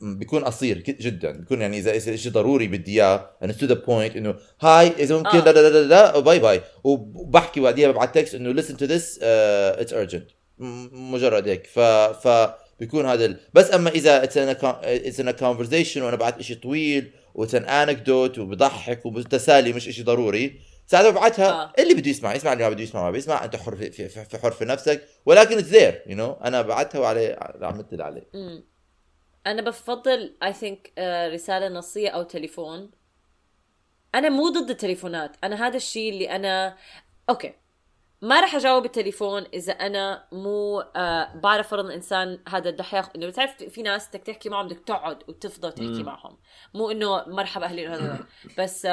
بيكون 0.01 0.43
قصير 0.43 0.77
جدا 0.77 1.31
بيكون 1.31 1.61
يعني 1.61 1.79
اذا 1.79 2.15
شيء 2.15 2.31
ضروري 2.31 2.67
بدي 2.67 2.91
إياه 2.91 3.29
أنا 3.43 3.53
to 3.53 3.65
the 3.65 3.73
point 3.73 4.15
إنه 4.15 4.35
هاي 4.61 4.87
إذا 4.87 5.17
ممكن 5.17 5.29
آه. 5.37 5.43
لا 5.45 5.51
لا 5.51 5.69
لا 5.69 5.83
لا 5.87 6.19
bye 6.19 6.39
bye 6.39 6.61
وبحكي 6.83 7.59
بعديها 7.59 7.91
ببعث 7.91 8.11
text 8.11 8.35
إنه 8.35 8.61
listen 8.61 8.75
this 8.75 9.17
uh, 9.17 9.81
it's 9.83 9.93
urgent 9.93 10.33
م- 10.57 11.13
مجرد 11.13 11.47
هيك 11.47 11.67
ف 11.67 11.79
ف 12.27 12.49
بيكون 12.79 13.05
هذا 13.05 13.25
ال... 13.25 13.37
بس 13.53 13.73
أما 13.73 13.89
إذا 13.89 14.25
in 14.25 15.27
a 15.27 15.39
conversation 15.39 15.97
وأنا 15.97 16.15
بعت 16.15 16.41
شيء 16.41 16.57
طويل 16.57 17.11
وتن 17.35 17.63
anecdote 17.63 18.39
وبضحك 18.39 19.05
وبتسالي 19.05 19.73
مش 19.73 19.83
شيء 19.83 20.05
ضروري 20.05 20.59
ساعتها 20.87 21.09
ببعتها 21.09 21.49
آه. 21.51 21.73
اللي 21.79 21.93
بده 21.93 22.09
يسمع 22.09 22.35
يسمع 22.35 22.53
اللي 22.53 22.63
ما 22.63 22.69
بده 22.69 22.83
يسمع 22.83 23.03
ما 23.03 23.11
بيسمع 23.11 23.45
أنت 23.45 23.55
حر 23.55 23.75
في, 23.75 23.91
في, 23.91 24.09
في 24.09 24.37
حر 24.37 24.51
في 24.51 24.65
نفسك 24.65 25.03
ولكن 25.25 25.57
it's 25.57 25.67
there 25.67 26.01
you 26.07 26.15
know 26.17 26.31
أنا 26.31 26.61
بعتها 26.61 26.99
وعليه 26.99 27.39
عملت 27.61 27.93
اللي 27.93 28.03
عليه 28.03 28.27
مم. 28.33 28.63
أنا 29.47 29.61
بفضل 29.61 30.37
I 30.43 30.53
think 30.53 30.93
رسالة 31.33 31.67
نصية 31.67 32.09
أو 32.09 32.23
تليفون. 32.23 32.91
أنا 34.15 34.29
مو 34.29 34.49
ضد 34.49 34.69
التليفونات. 34.69 35.37
أنا 35.43 35.67
هذا 35.67 35.77
الشيء 35.77 36.13
اللي 36.13 36.29
أنا 36.35 36.77
أوكي. 37.29 37.53
ما 38.21 38.41
راح 38.41 38.55
أجاوب 38.55 38.85
التليفون 38.85 39.45
إذا 39.53 39.73
أنا 39.73 40.27
مو 40.31 40.79
آه 40.79 41.35
بعرف 41.35 41.67
فرضا 41.67 41.93
إنسان 41.93 42.43
هذا 42.47 42.69
الدحيح. 42.69 43.09
إنه 43.15 43.27
بتعرف 43.27 43.63
في 43.63 43.81
ناس 43.81 44.09
بدك 44.09 44.23
تحكي 44.23 44.49
معهم 44.49 44.67
بدك 44.67 44.79
تقعد 44.79 45.23
وتفضل 45.27 45.71
تحكي. 45.71 46.03
معهم. 46.03 46.37
مو 46.73 46.91
إنه 46.91 47.23
مرحبا 47.27 47.65
أهلين 47.65 47.91
هذا 47.91 48.25
بس 48.57 48.87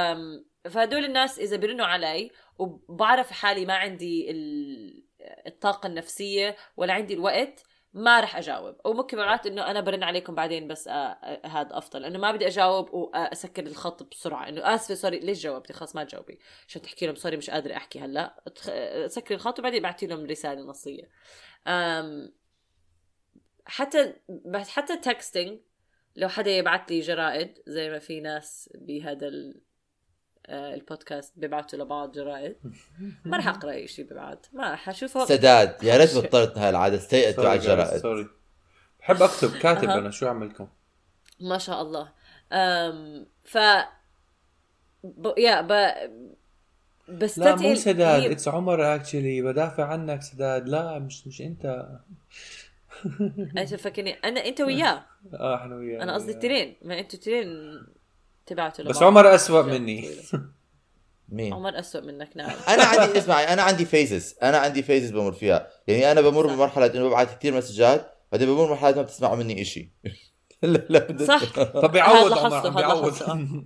فهدول 0.64 1.04
الناس 1.04 1.38
إذا 1.38 1.56
بيرنوا 1.56 1.86
علي 1.86 2.30
وبعرف 2.58 3.30
حالي 3.30 3.66
ما 3.66 3.74
عندي 3.74 4.30
ال- 4.30 5.04
الطاقة 5.46 5.86
النفسية 5.86 6.56
ولا 6.76 6.92
عندي 6.92 7.14
الوقت 7.14 7.62
ما 7.96 8.20
رح 8.20 8.36
أجاوب. 8.36 8.76
أو 8.86 8.92
ممكن 8.92 9.18
مرات 9.18 9.46
إنه 9.46 9.70
أنا 9.70 9.80
برن 9.80 10.02
عليكم 10.02 10.34
بعدين 10.34 10.68
بس 10.68 10.88
آه 10.88 10.92
آه 10.92 11.46
هذا 11.46 11.78
أفضل. 11.78 12.02
لأنه 12.02 12.18
ما 12.18 12.32
بدي 12.32 12.46
أجاوب 12.46 12.94
وأسكر 12.94 13.66
الخط 13.66 14.02
بسرعة. 14.02 14.48
إنه 14.48 14.74
آسفة 14.74 14.94
sorry 14.94 15.18
ليش 15.18 15.42
جاوبتي؟ 15.42 15.72
خلاص 15.72 15.96
ما 15.96 16.04
تجاوبي. 16.04 16.38
عشان 16.68 16.82
تحكي 16.82 17.06
لهم 17.06 17.14
sorry 17.14 17.36
مش 17.36 17.50
قادرة 17.50 17.76
أحكي 17.76 18.00
هلا. 18.00 18.42
سكري 19.06 19.34
الخط 19.34 19.58
وبعدين 19.58 19.82
بعتي 19.82 20.06
لهم 20.06 20.26
رسالة 20.26 20.60
نصية. 20.60 21.10
أم 21.66 22.32
حتى 23.66 24.14
حتى 24.68 24.96
texting 24.96 25.60
لو 26.16 26.28
حدا 26.28 26.50
يبعث 26.50 26.90
لي 26.90 27.00
جرائد 27.00 27.62
زي 27.66 27.90
ما 27.90 27.98
في 27.98 28.20
ناس 28.20 28.70
بهذا 28.74 29.26
آه، 29.26 29.54
البودكاست 30.48 31.32
بيبعتوا 31.36 31.78
لبعض 31.78 32.12
جرائد. 32.12 32.56
ما 33.24 33.36
رح 33.36 33.48
أقرأ 33.48 33.72
أي 33.72 33.88
شيء 33.88 34.04
ببعت 34.04 34.46
ما 34.52 34.76
حشوفه 34.76 35.24
سداد 35.24 35.82
يا 35.82 35.96
ريت 35.96 36.16
بطلت 36.18 36.58
هاي 36.58 36.70
العادة. 36.70 36.96
استيقظوا 36.96 37.34
sorry 37.36 37.48
على 37.48 37.58
الجرائد. 37.58 38.02
سوري 38.02 38.26
بحب 39.00 39.22
أكتب 39.22 39.50
كاتب. 39.58 39.88
أنا 39.90 40.10
شو 40.10 40.26
أعملكم؟ 40.26 40.68
ما 41.40 41.58
شاء 41.58 41.82
الله. 41.82 42.12
أم 42.52 43.26
ف 43.44 43.58
ب... 45.04 45.32
يا 45.38 45.60
ب... 45.60 45.92
بستثقل 47.08 47.44
لا 47.48 47.56
مو 47.68 47.74
سداد. 47.74 48.20
هي- 48.22 48.32
it's 48.32 48.48
عمر 48.48 48.94
actually 48.94 49.42
بدافع 49.42 49.84
عنك 49.84 50.22
سداد. 50.22 50.68
لا 50.68 50.98
مش 50.98 51.26
مش 51.26 51.40
أنت. 51.40 51.86
أنت 53.58 53.74
فكرني 53.84 54.12
أنا 54.12 54.44
أنت 54.46 54.60
وياه. 54.60 55.04
آه 55.34 55.54
إحنا 55.56 55.76
وياه 55.76 56.02
أنا 56.02 56.14
قصدي 56.14 56.32
التنين 56.32 56.76
ما 56.82 56.98
أنتوا 56.98 57.18
التنين 57.18 57.46
تبعتوا 58.46 58.84
بس. 58.84 59.02
عمر 59.02 59.34
أسوأ 59.34 59.62
جد 59.62 59.68
مني. 59.68 60.10
مين؟ 61.28 61.52
عمر 61.52 61.78
اسوء 61.78 62.02
منك 62.02 62.36
نعم. 62.36 62.50
أنا 62.74 62.84
عندي 62.84 63.18
اسمعي 63.18 63.44
أنا 63.52 63.62
عندي 63.62 63.84
phases 63.84 64.34
أنا 64.42 64.58
عندي 64.58 64.82
phases 64.82 65.10
بمر 65.10 65.32
فيها. 65.32 65.68
يعني 65.86 66.12
أنا 66.12 66.20
بمر 66.20 66.48
صح. 66.48 66.54
بمرحلة 66.54 66.86
إنه 66.86 67.08
ببعث 67.08 67.38
كثير 67.38 67.54
messages 67.54 68.12
بعدين 68.32 68.48
بمر 68.48 68.64
بمرحله 68.66 68.96
ما 68.96 69.02
بتسمعوا 69.02 69.36
مني 69.36 69.62
إشي. 69.62 69.92
لا 70.62 70.86
لا 70.88 71.24
صح. 71.26 71.62
طب 71.62 71.92
بيعوض 71.92 72.38
عمر 72.38 72.68
بيعوض 72.68 73.12
حصه. 73.12 73.64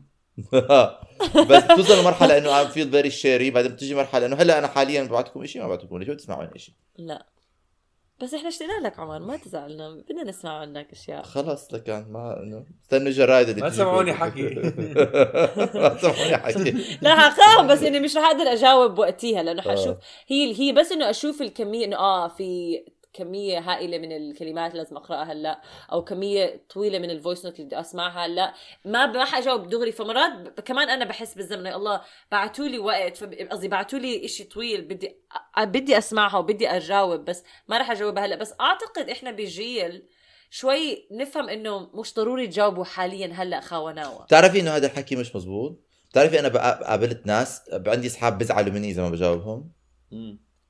بس 1.48 1.66
توصل 1.66 2.00
لمرحلة 2.00 2.38
إنه 2.38 2.52
عم 2.52 2.68
feel 2.68 2.90
very 2.90 3.10
share-y 3.10 3.50
بعدين 3.50 3.72
بتجي 3.72 3.94
مرحلة 3.94 4.26
إنه 4.26 4.36
هلأ 4.36 4.58
أنا 4.58 4.68
حاليا 4.68 5.02
ببعث 5.02 5.26
لكم 5.26 5.46
شيء 5.46 5.62
ما 5.62 5.68
ببعث 5.68 5.84
لكم 5.84 6.04
شو 6.04 6.12
بتسمعوا 6.12 6.56
شيء 6.56 6.74
لا. 6.98 7.26
بس 8.22 8.34
إحنا 8.34 8.48
اشتقنا 8.48 8.86
لك 8.86 8.98
عمر 8.98 9.18
ما 9.18 9.36
تزعلنا 9.36 9.90
بدنا 9.90 10.24
نسمع 10.24 10.50
عنك 10.60 10.92
أشياء 10.92 11.22
خلاص 11.22 11.74
لكان 11.74 12.06
ما 12.12 12.42
إنه 12.42 12.64
استنوا 12.84 13.10
جرايد 13.12 13.48
اللي 13.48 13.60
ما 13.60 13.68
تجي 13.68 13.76
سمعوني. 13.76 14.12
حكي. 14.14 14.42
ما 15.74 15.98
سمعوني 16.00 16.36
حكي 16.36 16.70
لا 17.02 17.14
حقاهم 17.14 17.66
بس 17.66 17.82
إني 17.82 18.00
مش 18.00 18.16
رح 18.16 18.24
أقدر 18.24 18.52
أجاوب 18.52 18.98
وقتها 18.98 19.42
لأنه 19.42 19.62
آه. 19.62 19.72
حشوف 19.72 19.96
هي 20.28 20.60
هي 20.60 20.72
بس 20.72 20.92
إنه 20.92 21.10
أشوف 21.10 21.42
الكمية 21.42 21.84
إنه 21.84 21.96
آه 21.96 22.28
في 22.28 22.78
كمية 23.12 23.58
هائلة 23.58 23.98
من 23.98 24.12
الكلمات 24.12 24.74
لازم 24.74 24.96
أقرأها 24.96 25.32
هلأ 25.32 25.60
أو 25.92 26.04
كمية 26.04 26.64
طويلة 26.74 26.98
من 26.98 27.10
ال 27.10 27.16
voice 27.16 27.44
note 27.44 27.54
اللي 27.54 27.64
بدي 27.66 27.80
أسمعها 27.80 28.26
هلأ. 28.26 28.54
ما 28.84 29.06
ما 29.06 29.24
حجاوب 29.24 29.68
دغري. 29.68 29.92
فمرات 29.92 30.60
كمان 30.60 30.90
أنا 30.90 31.04
بحس 31.04 31.34
بالزمن 31.34 31.66
يا 31.66 31.76
الله 31.76 32.00
بعتوا 32.32 32.64
لي 32.68 32.78
وقت 32.78 33.24
قصدي 33.24 33.68
بعتوا 33.68 33.98
لي 33.98 34.28
شيء 34.28 34.46
طويل 34.46 34.82
بدي 34.82 35.16
أ- 35.60 35.62
بدي 35.64 35.98
أسمعها 35.98 36.38
وبدي 36.38 36.68
أجاوب 36.68 37.24
بس 37.24 37.44
ما 37.68 37.78
رح 37.78 37.90
أجاوبها 37.90 38.24
هلأ. 38.26 38.36
بس 38.36 38.54
أعتقد 38.60 39.10
إحنا 39.10 39.30
بجيل 39.30 40.08
شوي 40.50 41.08
نفهم 41.12 41.48
إنه 41.48 41.90
مش 41.94 42.14
ضروري 42.14 42.46
تجاوبوا 42.46 42.84
حاليا 42.84 43.26
هلأ 43.26 43.60
خاوناوة 43.60 44.24
بتعرفي 44.24 44.60
إنه 44.60 44.70
هذا 44.76 44.86
الحكي 44.86 45.16
مش 45.16 45.36
مزبوط؟ 45.36 45.80
بتعرفي 46.10 46.40
أنا 46.40 46.48
قابلت 46.84 47.26
ناس 47.26 47.62
عندي 47.86 48.06
أصحاب 48.06 48.38
بيزعلوا 48.38 48.72
مني 48.72 48.90
إذا 48.90 49.02
ما 49.02 49.08
بجاوبهم؟ 49.10 49.72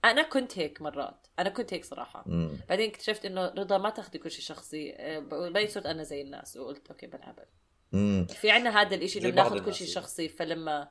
أنا 0.05 0.23
كنت 0.23 0.59
هيك 0.59 0.83
مرات. 0.83 1.20
أنا 1.39 1.49
كنت 1.51 1.75
هيك 1.75 1.85
صراحة. 1.85 2.25
مم. 2.27 2.59
بعدين 2.69 2.91
اكتشفت 2.91 3.25
إنه 3.25 3.47
رضا 3.47 3.79
ما 3.79 3.91
تاخذي 3.91 4.19
كل 4.19 4.31
شيء 4.31 4.45
شخصي 4.45 4.93
آه، 4.97 5.19
بعدين 5.19 5.69
صرت 5.69 5.87
أنا 5.87 6.03
زي 6.03 6.23
الناس. 6.23 6.57
وقلت 6.57 6.91
أوكي 6.91 7.07
بنعمل. 7.07 7.47
مم. 7.93 8.27
في 8.31 8.51
عندنا 8.51 8.81
هذا 8.83 8.95
الإشي 8.95 9.19
إنه 9.19 9.31
بناخذ 9.31 9.65
كل 9.65 9.75
شيء 9.75 9.87
يعني. 9.87 9.95
شخصي 9.95 10.29
فلما 10.29 10.89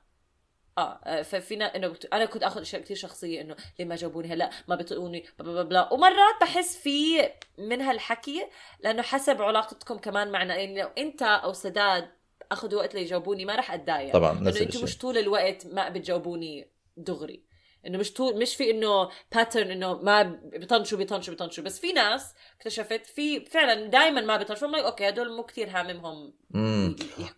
آه 0.77 0.99
آه، 1.03 1.21
ففينا 1.21 1.75
إنه 1.75 1.87
بت- 1.87 2.13
أنا 2.13 2.25
كنت 2.25 2.43
آخذ 2.43 2.61
أشياء 2.61 2.81
كثير 2.81 2.97
شخصية 2.97 3.41
إنه 3.41 3.55
ليه 3.79 3.85
ما 3.85 3.95
جابوني؟ 3.95 4.27
هلا 4.33 4.49
ما 4.67 4.75
بيطيقوني 4.75 5.25
بلا 5.39 5.51
بلا 5.53 5.63
بلا. 5.63 5.93
ومرات 5.93 6.41
بحس 6.41 6.77
في 6.77 7.29
من 7.57 7.81
هالحكي 7.81 8.45
لأنه 8.79 9.01
حسب 9.01 9.41
علاقتكم 9.41 9.97
كمان 9.97 10.31
معنا 10.31 10.55
يعني 10.55 10.81
لو 10.81 10.87
أنت 10.97 11.21
أو 11.21 11.53
سداد 11.53 12.09
أخذوا 12.51 12.79
وقت 12.79 12.95
ليجاوبوني 12.95 13.45
ما 13.45 13.55
راح 13.55 13.71
أتضايق. 13.71 14.13
طبعا 14.13 14.39
إنه 14.39 14.49
أنتم 14.49 14.83
مش 14.83 14.97
طول 14.97 15.17
الوقت 15.17 15.67
ما 15.67 15.89
بتجاوبوني 15.89 16.71
دغري. 16.97 17.43
إنه 17.87 17.97
مش 17.97 18.13
طول 18.13 18.41
مش 18.41 18.55
في 18.55 18.71
إنه 18.71 19.09
pattern 19.35 19.71
إنه 19.71 19.93
ما 20.01 20.39
بيطنشوا 20.53 20.97
بيطنشوا 20.97 21.33
بيطنشوا 21.33 21.63
بس 21.63 21.79
في 21.79 21.93
ناس 21.93 22.33
اكتشفت 22.57 23.05
في 23.05 23.45
فعلا 23.45 23.87
دائما 23.87 24.21
ما 24.21 24.37
بيطنشوا 24.37 24.85
أوكي 24.85 25.09
هدول 25.09 25.35
مو 25.35 25.43
كثير 25.43 25.69
هاممهم 25.69 26.33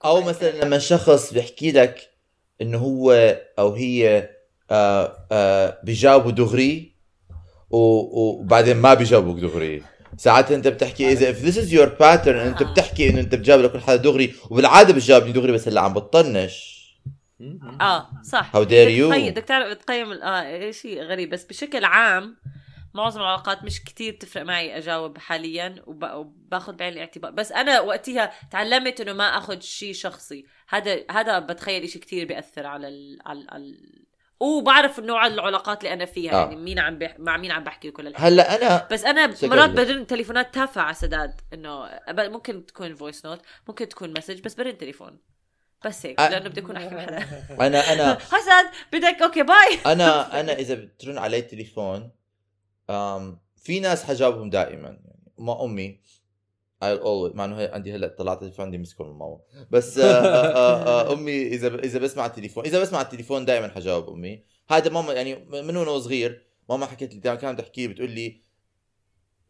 أو. 0.05 0.21
مثلا 0.21 0.65
لما 0.65 0.79
شخص 0.79 1.33
بيحكي 1.33 1.71
لك 1.71 2.09
إنه 2.61 2.77
هو 2.77 3.11
أو 3.59 3.73
هي 3.73 4.29
آه 4.71 5.27
آه 5.31 5.79
بيجاوبوا 5.83 6.31
دغري 6.31 6.95
وبعدين 7.69 8.77
ما 8.77 8.93
بيجاوبوك 8.93 9.39
دغري. 9.39 9.83
ساعات 10.17 10.51
أنت 10.51 10.67
بتحكي 10.67 11.11
إذا 11.11 11.33
if 11.33 11.37
this 11.37 11.57
is 11.57 11.71
your 11.71 11.89
pattern 11.99 12.27
أنت 12.27 12.61
آه. 12.61 12.71
بتحكي 12.71 13.09
إنه 13.09 13.19
أنت 13.19 13.35
بتجاوب 13.35 13.61
لكل 13.61 13.79
حدا 13.79 13.95
دغري 13.95 14.33
وبالعادة 14.49 14.93
بتجاوبني 14.93 15.31
دغري 15.31 15.51
بس 15.51 15.67
هلأ 15.67 15.81
عم 15.81 15.93
بتطنش 15.93 16.70
آه 17.81 18.09
صح 18.23 18.51
How 18.51 18.55
dare 18.55 18.71
بدك 18.71 18.97
you. 18.97 19.09
تقيم- 19.09 19.31
بدك 19.31 19.43
تعرف 19.43 19.73
تقيم 19.73 20.11
ال- 20.11 20.21
آه 20.21 20.71
شيء 20.71 21.01
غريب 21.01 21.29
بس 21.29 21.43
بشكل 21.45 21.83
عام 21.85 22.37
معظم 22.93 23.21
العلاقات 23.21 23.63
مش 23.63 23.83
كتير 23.83 24.13
تفرق 24.13 24.43
معي 24.43 24.77
أجاوب 24.77 25.17
حاليا 25.17 25.75
وب... 25.87 26.03
وباخذ 26.03 26.73
بعين 26.75 26.93
الاعتبار 26.93 27.31
بس 27.31 27.51
أنا 27.51 27.79
وقتها 27.79 28.31
تعلمت 28.51 29.01
إنه 29.01 29.13
ما 29.13 29.37
أخذ 29.37 29.59
شيء 29.59 29.93
شخصي 29.93 30.45
هذا 30.69 31.03
هذا 31.11 31.39
بتخيل 31.39 31.89
شيء 31.89 32.01
كتير 32.01 32.27
بيأثر 32.27 32.65
على 32.67 32.87
ال... 32.87 33.19
على, 33.25 33.45
على... 33.49 33.75
وبعرف 34.39 34.99
نوع 34.99 35.27
العلاقات 35.27 35.83
اللي 35.83 35.93
أنا 35.93 36.05
فيها 36.05 36.31
آه. 36.31 36.35
يعني 36.35 36.55
مين 36.55 36.79
عم 36.79 36.97
بح... 36.97 37.15
مع 37.19 37.37
مين 37.37 37.51
عم 37.51 37.63
بحكي 37.63 37.89
وكل 37.89 38.07
الحكي 38.07 38.23
هلأ 38.27 38.55
أنا 38.55 38.87
بس 38.91 39.05
أنا 39.05 39.33
مرات. 39.43 39.69
برن 39.69 40.07
تليفونات 40.07 40.53
تافهة 40.53 40.81
على 40.81 40.93
سداد 40.93 41.41
إنه 41.53 41.89
ممكن 42.09 42.65
تكون 42.65 42.95
voice 42.95 43.25
note 43.25 43.41
ممكن 43.67 43.89
تكون 43.89 44.13
message 44.17 44.39
بس 44.41 44.53
برن 44.53 44.77
تليفون 44.77 45.17
بس 45.85 46.05
هيك 46.05 46.19
لأنه 46.19 46.49
بدي 46.49 46.61
أكون 46.61 46.75
أحكي 46.75 46.95
مع 46.95 47.01
حدا 47.01 47.17
أنا 47.67 47.93
أنا 47.93 48.17
حسن 48.31 48.69
بدك 48.93 49.21
okay 49.21 49.43
bye. 49.43 49.79
أنا 49.93 50.39
أنا 50.39 50.53
إذا 50.53 50.75
بترن 50.75 51.17
علي 51.17 51.37
التليفون 51.37 52.11
أم 52.89 53.39
في 53.57 53.79
ناس 53.79 54.03
حجاوبهم 54.03 54.49
دائما 54.49 54.87
يعني 54.87 55.33
ما 55.37 55.65
أمي 55.65 56.01
I'll 56.83 56.99
always 56.99 57.35
مع 57.35 57.45
إنه 57.45 57.69
عندي 57.73 57.95
هلأ 57.95 58.07
طلعت 58.07 58.37
التليفون 58.37 58.65
عندي 58.65 58.77
مسكون 58.77 59.07
من 59.07 59.13
ماما 59.13 59.39
بس 59.71 59.97
آه 59.97 60.25
آه 60.25 61.09
آه 61.09 61.13
أمي 61.13 61.47
إذا 61.47 61.75
إذا 61.75 61.99
بسمع 61.99 62.25
التليفون 62.25 62.65
إذا 62.65 62.81
بسمع 62.81 63.01
التليفون 63.01 63.45
دائما 63.45 63.67
حجاوب 63.67 64.09
أمي. 64.09 64.43
هذا 64.69 64.89
ماما 64.89 65.13
يعني 65.13 65.35
من 65.35 65.77
وأنا 65.77 65.99
صغير 65.99 66.45
ماما 66.69 66.85
حكت 66.85 67.13
لي 67.13 67.19
دائما 67.19 67.39
كانت 67.39 67.59
تحكي 67.61 67.87
بتقول 67.87 68.09
لي 68.09 68.41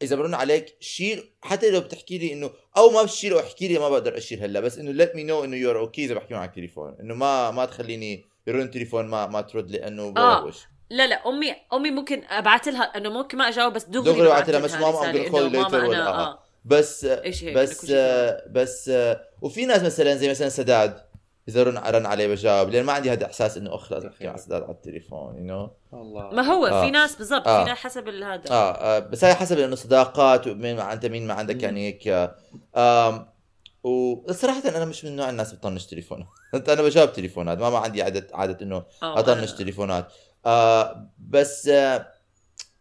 إذا 0.02 0.16
برن 0.16 0.34
عليك 0.34 0.76
شيل 0.80 1.30
حتى 1.42 1.70
لو 1.70 1.80
بتحكي 1.80 2.18
لي 2.18 2.34
إنه 2.34 2.50
أو 2.78 2.90
ما 2.90 3.04
بتشيل 3.04 3.34
أو 3.34 3.40
احكي 3.40 3.68
لي 3.68 3.80
ما 3.80 3.90
بقدر 3.90 4.18
اشيل 4.18 4.44
هلأ 4.44 4.60
بس 4.60 4.78
إنه 4.78 5.06
let 5.06 5.10
me 5.10 5.14
know 5.14 5.44
إنه 5.44 5.64
you're 5.64 5.76
okay 5.76 6.06
إذا 6.06 6.14
بحكي 6.14 6.34
معك 6.34 6.56
تليفون 6.56 6.96
إنه 7.00 7.14
ما 7.14 7.52
ما 7.52 7.66
تخليني 7.66 8.26
يرن 8.48 8.72
تليفون 8.72 9.08
ما 9.08 9.28
ما 9.28 9.42
ترد 9.42 9.72
لأنه 9.72 10.14
آه. 10.18 10.52
لا 10.90 11.08
لا 11.08 11.30
أمي 11.30 11.56
أمي 11.74 11.92
ممكن 11.92 12.24
أبعث 12.30 12.68
لها 12.68 12.84
إنه 12.84 13.10
ممكن 13.10 13.38
ما 13.38 13.48
أجاوب 13.48 13.74
بس 13.74 13.84
دغري 13.84 14.14
دغري 14.14 14.28
ببعت 14.28 14.50
لها 14.50 14.60
بس 14.60 14.74
ماما 14.74 15.14
you 15.14 15.28
later 15.28 15.32
ماما 15.34 15.88
ولا 15.88 16.08
آه. 16.08 16.28
آه. 16.28 16.40
بس 16.66 17.06
إيش 17.06 17.44
هيك 17.44 17.56
بس 17.58 17.92
آه 17.92 18.44
بس 18.50 18.90
آه 18.90 19.22
وفي 19.42 19.66
ناس 19.66 19.84
مثلا 19.84 20.16
زي 20.16 20.30
مثلا 20.30 20.50
سداد. 20.50 21.11
إذا 21.52 21.64
رن 21.64 21.78
رن 21.78 22.06
عليه 22.06 22.28
بجاوب 22.28 22.70
لأن 22.70 22.84
ما 22.86 22.94
عندي 22.94 23.12
هذا 23.12 23.26
إحساس 23.26 23.58
إنه 23.58 23.76
أخ 23.76 23.92
لازم 23.92 24.08
احكي 24.08 24.28
مع 24.28 24.36
سداد 24.38 24.64
على 24.64 24.72
التليفون 24.72 25.38
you 25.38 25.44
know 25.44 25.70
الله. 25.94 26.30
ما 26.34 26.42
هو 26.42 26.66
آه. 26.68 26.86
في 26.86 26.92
ناس 26.92 27.16
بالضبط 27.16 27.48
آه. 27.48 27.64
في 27.64 27.70
ناس 27.70 27.78
حسب 27.78 28.08
ال- 28.08 28.24
هذا. 28.24 28.52
آه, 28.52 28.72
آه 28.72 29.00
بس 29.00 29.24
هاي 29.24 29.34
حسب 29.36 29.60
إنه 29.60 29.76
صداقات 29.76 30.48
ومين 30.48 30.76
مع 30.78 30.94
انت 30.94 31.06
مين 31.06 31.28
ما 31.28 31.34
عندك. 31.34 31.64
يعني 31.64 31.88
هيك 31.88 32.30
آه 32.76 33.34
وصراحة 33.84 34.62
أنا 34.70 34.86
مش 34.86 35.06
من 35.06 35.16
نوع 35.16 35.30
الناس 35.30 35.54
بطنش 35.54 35.86
تليفون. 35.86 36.26
أنا 36.70 36.82
بجاوب 36.82 37.14
تليفونات 37.14 37.58
ما 37.58 37.70
ما 37.70 37.78
عندي 37.78 38.04
عادة 38.04 38.28
عادة 38.34 38.66
إنه 38.66 38.84
آه، 39.04 39.20
أطنش 39.20 39.52
تليفونات. 39.52 40.08
آه 40.46 41.10
بس 41.30 41.68
آه 41.68 42.08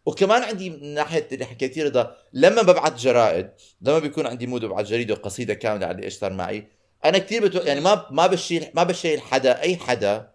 وكمان 0.07 0.43
عندي 0.43 0.71
من 0.71 0.95
ناحية 0.95 1.29
اللي 1.33 1.45
حكيتيه 1.45 1.85
رضا 1.85 2.17
لما 2.33 2.63
ببعث 2.63 3.01
جرائد 3.01 3.51
لما 3.81 3.99
بيكون 3.99 4.27
عندي 4.27 4.47
mood 4.47 4.65
ببعث 4.65 4.87
جريدة 4.87 5.15
وقصيدة 5.15 5.55
كاملة 5.55 5.87
على 5.87 6.03
إيش 6.03 6.15
صار 6.19 6.33
معي 6.33 6.69
أنا 7.05 7.19
كثير 7.19 7.47
بتو... 7.47 7.59
يعني 7.59 7.81
ما 7.81 8.07
ما 8.11 8.27
بشيل 8.27 8.67
ما 8.75 8.83
بشيل 8.83 9.21
حدا 9.21 9.61
أي 9.61 9.77
حدا 9.77 10.31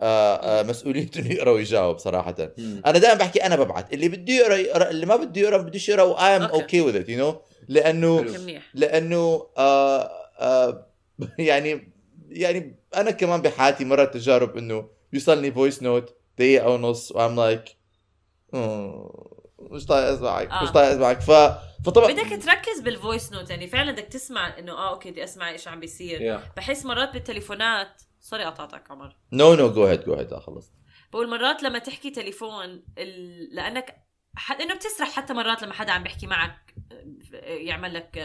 آه 0.00 0.36
آه 0.36 0.62
مسؤوليته 0.62 1.20
انه 1.20 1.32
يقرا 1.34 1.50
ويجاوب 1.50 1.98
صراحة 1.98 2.34
مم. 2.58 2.82
أنا 2.86 2.98
دائما 2.98 3.18
بحكي 3.18 3.46
أنا 3.46 3.56
ببعث 3.56 3.92
اللي 3.92 4.08
بده 4.08 4.32
يقرأ 4.32 4.56
يقرأ 4.56 4.90
اللي 4.90 5.06
ما 5.06 5.16
بده 5.16 5.40
يقرأ 5.40 5.56
ما 5.56 5.62
بدوش 5.62 5.88
يقرا 5.88 6.02
و 6.02 6.36
I 6.36 6.38
am 6.38 6.42
okay. 6.42 6.54
Okay 6.54 6.80
with 6.80 6.96
it 6.96 7.08
you 7.08 7.18
know 7.18 7.40
لأنه 7.68 8.26
لأنه 8.74 9.46
آه 9.58 10.10
آه 10.38 10.86
يعني 11.38 11.92
يعني 12.28 12.76
أنا 12.96 13.10
كمان 13.10 13.42
بحياتي 13.42 13.84
مرات 13.84 14.14
تجارب 14.14 14.56
إنه 14.56 14.88
يوصلني 15.12 15.52
voice 15.52 15.82
note 15.82 16.16
دقيقة 16.38 16.68
ونص 16.68 17.12
و 17.12 17.18
I'm 17.18 17.36
like 17.36 17.64
مش 19.70 19.86
طايق 19.86 20.08
أسمعك 20.08 20.50
آه. 20.50 20.62
مش 20.64 20.70
طايق 20.70 20.88
أسمعك 20.88 21.20
ف 21.20 21.30
فطبعا 21.84 22.12
بدك 22.12 22.42
تركز 22.42 22.80
بال 22.80 22.95
voice 22.95 23.32
note 23.32 23.50
يعني 23.50 23.66
فعلا 23.66 23.92
بدك 23.92 24.04
تسمع 24.04 24.58
إنه 24.58 24.72
آه 24.72 24.90
okay 24.90 25.10
بدي 25.10 25.24
أسمع 25.24 25.50
إيش 25.50 25.68
عم 25.68 25.80
بيصير. 25.80 26.18
Yeah. 26.18 26.56
بحس 26.56 26.86
مرات 26.86 27.12
بالتليفونات 27.12 28.02
sorry 28.20 28.44
قطعتك 28.44 28.90
عمر. 28.90 29.16
no 29.32 29.54
no 29.54 29.72
go 29.72 29.84
ahead 29.84 30.04
go 30.04 30.14
ahead 30.14 30.34
خلص 30.34 30.72
بقول 31.12 31.30
مرات 31.30 31.62
لما 31.62 31.78
تحكي 31.78 32.10
تليفون 32.10 32.82
ال... 32.98 33.48
لأنك 33.54 33.96
حد 34.36 34.60
إنه 34.60 34.74
بتسرح 34.74 35.10
حتى 35.10 35.32
مرات 35.34 35.62
لما 35.62 35.74
حدا 35.74 35.92
عم 35.92 36.02
بيحكي 36.02 36.26
معك 36.26 36.74
آه، 37.34 37.48
يعمل 37.48 37.94
لك 37.94 38.24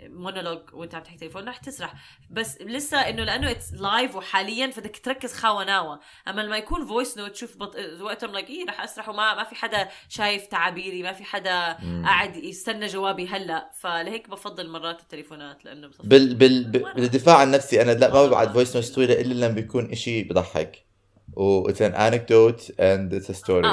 مونولوج 0.00 0.60
وأنت 0.72 0.94
عم 0.94 1.02
تحكي 1.02 1.18
تليفون 1.18 1.48
رح 1.48 1.56
تسرح. 1.56 1.94
بس 2.30 2.58
لسه 2.60 2.98
إنه 2.98 3.24
لأنه 3.24 3.50
it's 3.50 3.72
live 3.72 4.16
وحاليا 4.16 4.70
فبدك 4.70 4.98
تركز 4.98 5.32
خاوة 5.32 5.64
ناوة. 5.64 6.00
أما 6.28 6.40
لما 6.40 6.56
يكون 6.56 6.86
voice 6.86 7.18
note 7.18 7.30
تشوف 7.30 7.56
بط... 7.56 7.76
وقتهم 8.00 8.32
like 8.32 8.50
إيه 8.50 8.64
رح 8.68 8.80
أسرح 8.80 9.08
وما 9.08 9.34
ما 9.34 9.44
في 9.44 9.54
حدا 9.54 9.88
شايف 10.08 10.46
تعابيري 10.46 11.02
ما 11.02 11.12
في 11.12 11.24
حدا 11.24 11.72
قاعد 12.04 12.36
يستنى 12.36 12.86
جوابي 12.86 13.28
هلأ. 13.28 13.70
فلهيك 13.80 14.28
بفضل 14.28 14.70
مرات 14.70 15.00
التليفونات 15.00 15.64
لأنه 15.64 15.88
بصفي. 15.88 16.08
بال 16.08 16.34
بال 16.34 16.64
بالدفاع 16.64 17.36
عن 17.36 17.50
نفسي 17.50 17.82
أنا 17.82 17.90
لا 17.92 18.12
ما 18.12 18.26
ببعت 18.26 18.52
voice 18.52 18.76
note 18.76 18.86
طويلة 18.86 19.20
إلا 19.20 19.34
لما 19.34 19.54
بيكون 19.54 19.90
إشي 19.90 20.22
بضحك. 20.22 20.86
و 21.32 21.68
it's 21.70 21.80
an 21.80 21.94
anecdote 21.94 22.62
and 22.78 23.12
it's 23.12 23.30
a 23.30 23.34
story. 23.34 23.66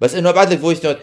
بس 0.00 0.14
إنه 0.14 0.30
ابعث 0.30 0.52
لك 0.52 0.58
voice 0.58 0.84
note 0.84 0.98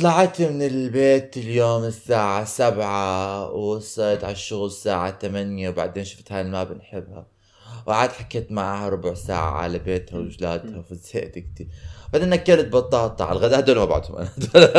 طلعت 0.00 0.42
من 0.42 0.62
البيت 0.62 1.36
اليوم 1.36 1.84
الساعة 1.84 2.44
سبعة 2.44 3.50
ووصلت 3.50 4.24
على 4.24 4.32
الشغل 4.32 4.66
الساعة 4.66 5.18
ثمانية 5.18 5.68
وبعدين 5.68 6.04
شفت 6.04 6.32
هاي 6.32 6.44
ما 6.44 6.64
بنحبها 6.64 7.26
وقعدت 7.86 8.12
حكيت 8.12 8.52
معها 8.52 8.88
ربع 8.88 9.14
ساعة 9.14 9.50
على 9.50 9.78
بيتها 9.78 10.18
وأولادها 10.18 10.82
فزهقت 10.82 11.38
كتير. 11.38 11.68
بعدين 12.12 12.32
اكلت 12.32 12.68
بطاطا 12.72 13.24
على 13.24 13.38
الغداء. 13.38 13.58
هدول 13.58 13.76
ما 13.76 13.84
بعتهم 13.84 14.16
أنا. 14.16 14.28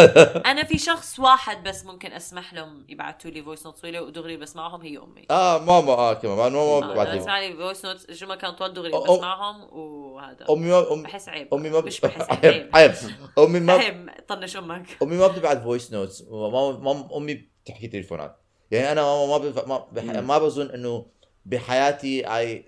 أنا 0.52 0.64
في 0.64 0.78
شخص 0.78 1.20
واحد 1.20 1.64
بس 1.64 1.86
ممكن 1.86 2.12
أسمح 2.12 2.54
لهم 2.54 2.86
يبعثوا 2.90 3.32
لي 3.32 3.44
voice 3.44 3.65
note 3.65 3.77
طويله 3.82 4.02
ودغري 4.02 4.38
بسمعهم 4.38 4.82
هي 4.82 4.98
أمي. 4.98 5.25
آه 5.32 5.58
ماما 5.58 5.92
آه 5.94 6.14
كمان. 6.14 6.38
ماما 6.38 6.58
آه، 6.60 6.94
ببعت 6.94 7.08
لما 7.08 7.40
لي 7.40 7.54
voice 7.54 7.86
note 7.86 8.12
شو 8.12 8.28
ما 8.28 8.36
كان 8.36 8.52
طول 8.52 8.74
دغري 8.74 8.92
بسمعهم 8.92 9.68
وهذا 10.15 10.45
أمي 10.50 10.69
ما 10.69 10.93
أم... 10.93 11.03
بحس 11.03 11.29
عيب. 11.29 11.53
أمي 11.53 11.69
ما 11.69 11.81
مش 11.81 12.01
بحس 12.01 12.29
عيب 12.31 12.43
عيب. 12.43 12.69
عيب. 12.74 12.93
أمي 13.39 13.60
ما 13.60 13.74
عيب. 13.74 14.10
طنش 14.27 14.57
أمك. 14.57 14.86
أمي 15.03 15.17
ما 15.17 15.27
بتبعت 15.27 15.63
voice 15.63 15.94
notes 15.94 16.24
ماما 16.31 17.17
أمي 17.17 17.34
بتحكي 17.63 17.88
تليفونات. 17.88 18.36
يعني 18.72 18.91
أنا 18.91 19.01
ماما 19.01 19.27
ما 19.27 19.38
بف... 19.38 19.67
ما, 19.67 19.88
بح... 19.91 20.03
ما 20.03 20.38
بظن 20.38 20.69
إنه 20.69 21.05
بحياتي 21.45 22.27
I 22.38 22.65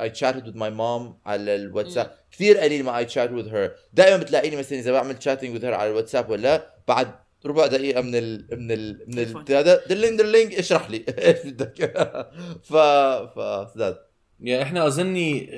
I 0.00 0.12
chatted 0.14 0.44
with 0.46 0.56
my 0.56 0.70
mom 0.70 1.26
على 1.26 1.54
الواتساب. 1.54 2.10
كثير 2.32 2.58
قليل 2.58 2.84
ما 2.84 2.98
I 2.98 3.08
chat 3.08 3.30
with 3.30 3.50
her. 3.52 3.78
دائما 3.92 4.16
بتلاقيني 4.16 4.56
مثلا 4.56 4.78
إذا 4.78 4.92
بعمل 4.92 5.16
chatting 5.16 5.58
with 5.58 5.62
her 5.62 5.74
على 5.74 5.90
الواتساب 5.90 6.30
ولا 6.30 6.74
بعد 6.88 7.14
ربع 7.46 7.66
دقيقة 7.66 8.00
من 8.00 8.14
ال 8.14 8.46
من 8.52 8.72
ال 8.72 9.04
من 9.06 9.44
هذا 9.56 9.86
darling 9.86 10.18
darling 10.18 10.54
اشرح 10.54 10.90
لي. 10.90 11.04
إيش 11.18 11.46
بدك؟ 11.46 11.98
ف 12.68 12.74
ف 12.74 13.94
يعني 14.44 14.62
إحنا 14.62 14.86
أظني 14.86 15.48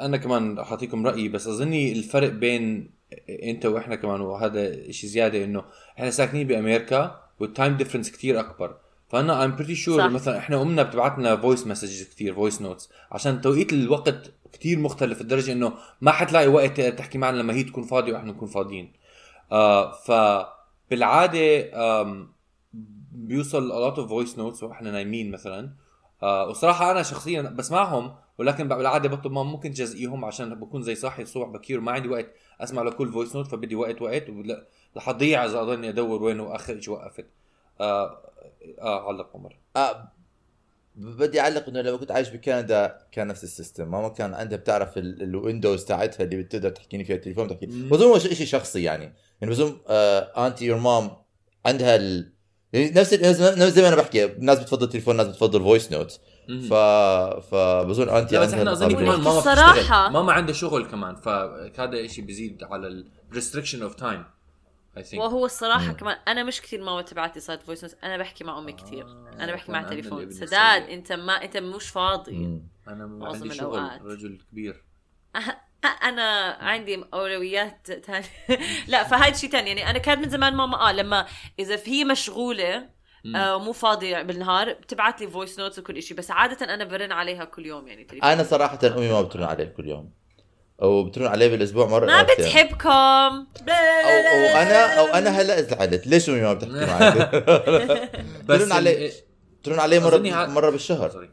أنا 0.00 0.16
كمان 0.16 0.64
حاعطيكم 0.64 1.06
رأيي 1.06 1.28
بس 1.28 1.46
أظني 1.46 1.92
الفرق 1.92 2.28
بين 2.28 2.90
أنت 3.28 3.66
وإحنا 3.66 3.94
كمان 3.96 4.20
وهذا 4.20 4.90
شيء 4.92 5.10
زيادة 5.10 5.44
إنه 5.44 5.64
إحنا 5.98 6.10
ساكنين 6.10 6.46
بأمريكا 6.46 7.20
وال 7.40 7.52
time 7.52 7.76
difference 7.76 8.10
كتير 8.10 8.40
أكبر. 8.40 8.76
فأنا 9.08 9.42
I'm 9.42 9.56
pretty 9.56 9.74
sure. 9.74 10.08
مثلا 10.08 10.38
إحنا 10.38 10.62
أمنا 10.62 10.82
بتبعت 10.82 11.18
لنا 11.18 11.36
voice 11.36 11.66
messages 11.66 12.02
كثير 12.02 12.34
voice 12.34 12.62
notes 12.62 12.90
عشان 13.12 13.40
توقيت 13.40 13.72
الوقت 13.72 14.30
كتير 14.52 14.78
مختلف 14.78 15.22
لدرجة 15.22 15.52
إنه 15.52 15.72
ما 16.00 16.10
حتلاقي 16.10 16.48
وقت 16.48 16.80
تحكي 16.80 17.18
معنا 17.18 17.36
لما 17.36 17.54
هي 17.54 17.62
تكون 17.62 17.84
فاضية 17.84 18.12
وإحنا 18.12 18.32
نكون 18.32 18.48
فاضيين. 18.48 18.92
آه 19.52 19.92
فبالعاده 19.92 21.70
بيوصل 23.12 23.70
a 23.70 23.90
lot 23.90 23.96
of 23.96 24.08
voice 24.10 24.36
notes 24.36 24.62
وإحنا 24.62 24.90
نايمين 24.90 25.30
مثلا. 25.30 25.85
آه 26.22 26.48
وصراحة 26.48 26.90
أنا 26.90 27.02
شخصيا 27.02 27.42
بسمعهم 27.42 28.14
ولكن 28.38 28.68
بالعادة 28.68 29.08
بطلب 29.08 29.32
ماما 29.32 29.50
ممكن 29.50 29.70
تجزئيهم 29.70 30.24
عشان 30.24 30.54
بكون 30.54 30.82
زي 30.82 30.94
صاحي 30.94 31.22
الصبح 31.22 31.48
بكير 31.48 31.78
وما 31.78 31.92
عندي 31.92 32.08
وقت 32.08 32.26
أسمع 32.60 32.82
لكل 32.82 33.12
voice 33.12 33.36
note 33.36 33.46
فبدي 33.46 33.74
وقت 33.74 34.02
وقت 34.02 34.24
رح 34.96 35.08
أضيع 35.08 35.44
إذا 35.44 35.60
أضلني 35.60 35.88
أدور 35.88 36.22
وين 36.22 36.40
آخر 36.40 36.80
شيء 36.80 36.94
وقفت 36.94 37.26
آه 37.80 38.18
آه 38.80 39.08
علق 39.08 39.30
عمر. 39.34 39.56
آه 39.76 40.12
بدي 40.96 41.40
أعلق 41.40 41.68
إنه 41.68 41.80
لما 41.80 41.96
كنت 41.96 42.10
عايش 42.10 42.28
بكندا 42.28 42.98
كان 43.12 43.26
نفس 43.26 43.44
ال 43.44 43.50
system. 43.50 43.90
ماما 43.90 44.08
كان 44.08 44.34
عندها 44.34 44.58
بتعرف 44.58 44.98
ال- 44.98 45.22
ال 45.22 45.30
windows 45.30 45.84
تاعتها 45.84 46.24
اللي 46.24 46.42
بتقدر 46.42 46.70
تحكيني 46.70 47.04
فيها 47.04 47.16
التليفون 47.16 47.48
تحكي. 47.48 47.66
بظن 47.66 48.04
هو 48.06 48.18
شيء 48.18 48.46
شخصي 48.46 48.82
يعني. 48.82 49.12
يعني 49.40 49.52
بظن 49.54 49.78
آه 49.88 50.46
انتي 50.46 50.64
your 50.66 50.78
mom 50.78 51.10
عندها 51.66 51.96
ال... 51.96 52.32
يعني 52.72 52.90
نفس 52.90 53.14
نفس 53.14 53.72
زي 53.74 53.82
ما 53.82 53.88
أنا 53.88 53.96
بحكي 53.96 54.24
الناس 54.24 54.58
بتفضل 54.58 54.88
تليفون 54.88 55.16
ناس 55.16 55.26
بتفضل 55.26 55.60
voice 55.62 55.92
note 55.92 56.20
ف 56.70 56.74
فبظن 57.50 58.08
أنتي 58.08 58.34
لا 58.34 58.40
بس 58.40 58.52
إحنا 58.54 58.62
المقابل. 58.72 58.94
كمان 58.94 59.20
ماما 59.20 59.40
الصراحة- 59.42 59.76
بتشتغل 59.78 60.12
ماما 60.12 60.32
عندها 60.32 60.54
شغل 60.54 60.86
كمان 60.86 61.16
فهذا 61.16 62.06
شيء 62.06 62.24
بيزيد 62.24 62.64
على 62.64 62.86
ال 62.88 63.08
restriction 63.34 63.78
of 63.92 64.00
time 64.02 64.22
I 64.96 65.02
think 65.02 65.14
وهو 65.18 65.44
الصراحة 65.46 65.84
مم. 65.86 65.92
كمان 65.92 66.16
أنا 66.28 66.42
مش 66.44 66.60
كثير 66.62 66.82
ماما 66.82 67.02
تبعت 67.02 67.34
لي 67.34 67.40
صارت 67.40 67.62
voice 67.62 67.84
note 67.84 67.96
أنا 68.04 68.16
بحكي 68.16 68.44
مع 68.44 68.58
أمي 68.58 68.72
كثير 68.72 69.06
آه، 69.06 69.30
أنا 69.40 69.52
بحكي 69.52 69.72
مع 69.72 69.80
الابن 69.92 70.30
سداد. 70.30 70.82
أنت 70.82 71.12
ما 71.12 71.32
أنت 71.32 71.56
مش 71.56 71.88
فاضي 71.88 72.32
مم. 72.38 72.68
أنا 72.88 73.06
معظم 73.06 73.42
عندي 73.42 73.54
شغل 73.54 73.78
الأوقات. 73.78 74.02
رجل 74.02 74.38
كبير 74.52 74.84
أنا 75.84 76.56
عندي 76.60 77.04
أولويات 77.14 77.86
ثانية 78.06 78.26
لا 78.88 79.04
فهاي 79.04 79.34
شيء 79.34 79.50
ثاني 79.50 79.68
يعني 79.68 79.90
أنا 79.90 79.98
كانت 79.98 80.24
من 80.24 80.30
زمان 80.30 80.54
ماما 80.54 80.88
آه 80.88 80.92
لما 80.92 81.26
إذا 81.58 81.78
هي 81.84 82.04
مشغولة. 82.04 82.96
آه 83.36 83.56
ومو 83.56 83.72
فاضية 83.72 84.22
بالنهار 84.22 84.72
بتبعت 84.72 85.20
لي 85.20 85.30
voice 85.30 85.58
notes 85.58 85.78
وكل 85.78 86.02
شيء 86.02 86.16
بس 86.16 86.30
عادة 86.30 86.74
أنا 86.74 86.84
برن 86.84 87.12
عليها 87.12 87.44
كل 87.44 87.66
يوم 87.66 87.88
يعني 87.88 88.04
تليفون. 88.04 88.28
أنا 88.30 88.42
صراحة 88.42 88.78
أمي 88.84 89.08
ما 89.12 89.22
بترن 89.22 89.42
عليه 89.42 89.64
كل 89.64 89.88
يوم. 89.88 90.12
أو 90.82 91.04
بترن 91.04 91.26
عليه 91.26 91.48
بالأسبوع 91.48 91.86
مرة 91.86 92.06
ما. 92.06 92.22
بتحبكم. 92.22 92.88
أو 92.88 93.46
أو 93.68 94.62
أنا 94.62 94.98
أو 95.00 95.04
أنا 95.06 95.30
هلا 95.30 95.62
زعلت 95.62 96.06
ليش 96.06 96.28
أمي 96.30 96.40
ما 96.40 96.54
بتحكي 96.54 96.72
معي؟ 96.86 97.10
بس 98.48 98.58
ترن 98.60 98.72
عليه 98.72 99.06
ال- 99.06 99.12
ترن 99.62 99.78
عليه 99.80 99.98
مره 99.98 100.16
أظني 100.16 100.30
ها- 100.30 100.46
مرة 100.46 100.70
بالشهر. 100.70 101.28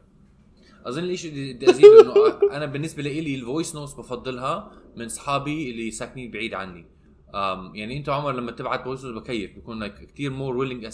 أظن 0.84 1.04
الشيء 1.04 1.32
اللي 1.32 1.52
بدي 1.52 1.70
أزيده 1.70 2.00
إنه 2.02 2.14
أنا 2.56 2.66
بالنسبة 2.66 3.02
لي 3.02 3.34
ال 3.34 3.41
voice 3.41 3.74
notes 3.74 3.92
بفضلها 3.94 4.72
من 4.96 5.04
اصحابي 5.04 5.70
اللي 5.70 5.90
ساكنين 5.90 6.30
بعيد 6.30 6.54
عني. 6.54 6.86
um, 7.32 7.36
يعني 7.74 7.96
أنت 7.96 8.08
عمر 8.08 8.32
لما 8.32 8.52
تبعت 8.52 8.84
voice 8.84 9.04
note 9.04 9.22
بكيف 9.22 9.56
بكون 9.58 9.88
like 9.88 9.92
كثير 10.12 10.30
more 10.30 10.56
willing 10.56 10.88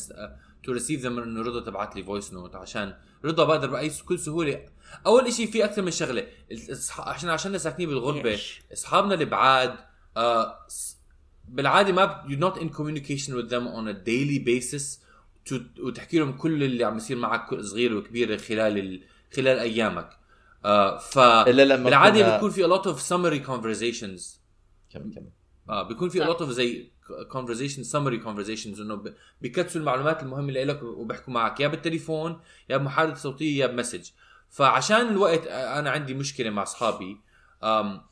to 0.64 0.72
receive 0.72 1.00
them 1.00 1.18
إنه 1.18 1.42
رضا 1.42 1.60
تبعت 1.60 1.96
لي 1.96 2.02
voice 2.04 2.32
note 2.32 2.54
عشان 2.56 2.94
رضا 3.24 3.44
بقدر 3.44 3.70
بأي 3.70 3.90
كل 4.06 4.18
سهولة. 4.18 4.66
أول 5.06 5.32
شيء 5.32 5.46
في 5.46 5.64
أكثر 5.64 5.82
من 5.82 5.90
شغلة 5.90 6.26
عشان 6.98 7.28
عشان 7.30 7.58
ساكنين 7.58 7.88
بالغربة؟ 7.88 8.38
أصحابنا 8.72 9.14
الابعاد 9.14 9.74
آه 10.16 10.66
س- 10.68 10.96
بالعادة 11.48 11.92
ما 11.92 12.22
not 12.30 12.58
in 12.60 12.68
communication 12.76 13.32
with 13.32 13.50
them 13.50 13.66
on 13.78 13.88
a 13.88 13.94
daily 14.08 14.38
basis. 14.44 15.00
to- 15.50 15.80
وتحكي 15.80 16.18
لهم 16.18 16.32
كل 16.32 16.62
اللي 16.62 16.84
عم 16.84 16.96
يصير 16.96 17.16
معك 17.16 17.54
صغير 17.60 17.96
وكبير 17.96 18.38
خلال 18.38 18.78
ال... 18.78 19.02
خلال 19.36 19.58
أيامك. 19.58 20.10
آه 20.64 20.98
ف 20.98 21.18
إلا 21.18 21.62
لما 21.64 21.84
بالعادة 21.84 22.20
كنا- 22.20 22.34
بيكون 22.34 22.50
في 22.50 22.64
a 22.66 22.70
lot 22.70 22.82
of 22.84 22.98
summary 23.00 23.46
conversations. 23.46 24.38
كمل 24.92 25.14
كمل 25.14 25.30
آه 25.68 25.82
بيكون 25.88 26.08
في 26.08 26.24
a 26.24 26.28
lot 26.28 26.38
of 26.40 26.44
زي 26.44 26.90
conversation 27.32 27.84
summary 27.92 28.24
conversations. 28.26 28.80
إنه 28.80 28.94
ب- 28.94 29.14
بيكتسوا 29.40 29.80
المعلومات 29.80 30.22
المهمة 30.22 30.48
اللي 30.48 30.64
لك 30.64 30.82
وبيحكوا 30.82 31.32
معك. 31.32 31.60
يا 31.60 31.68
بالتليفون 31.68 32.40
يا 32.68 32.76
بمحادثة 32.76 33.14
صوتية 33.14 33.60
يا 33.60 33.66
بمسج. 33.66 34.10
فعشان 34.50 35.08
الوقت 35.08 35.46
آه، 35.46 35.78
أنا 35.78 35.90
عندي 35.90 36.14
مشكلة 36.14 36.50
مع 36.50 36.62
أصحابي. 36.62 37.20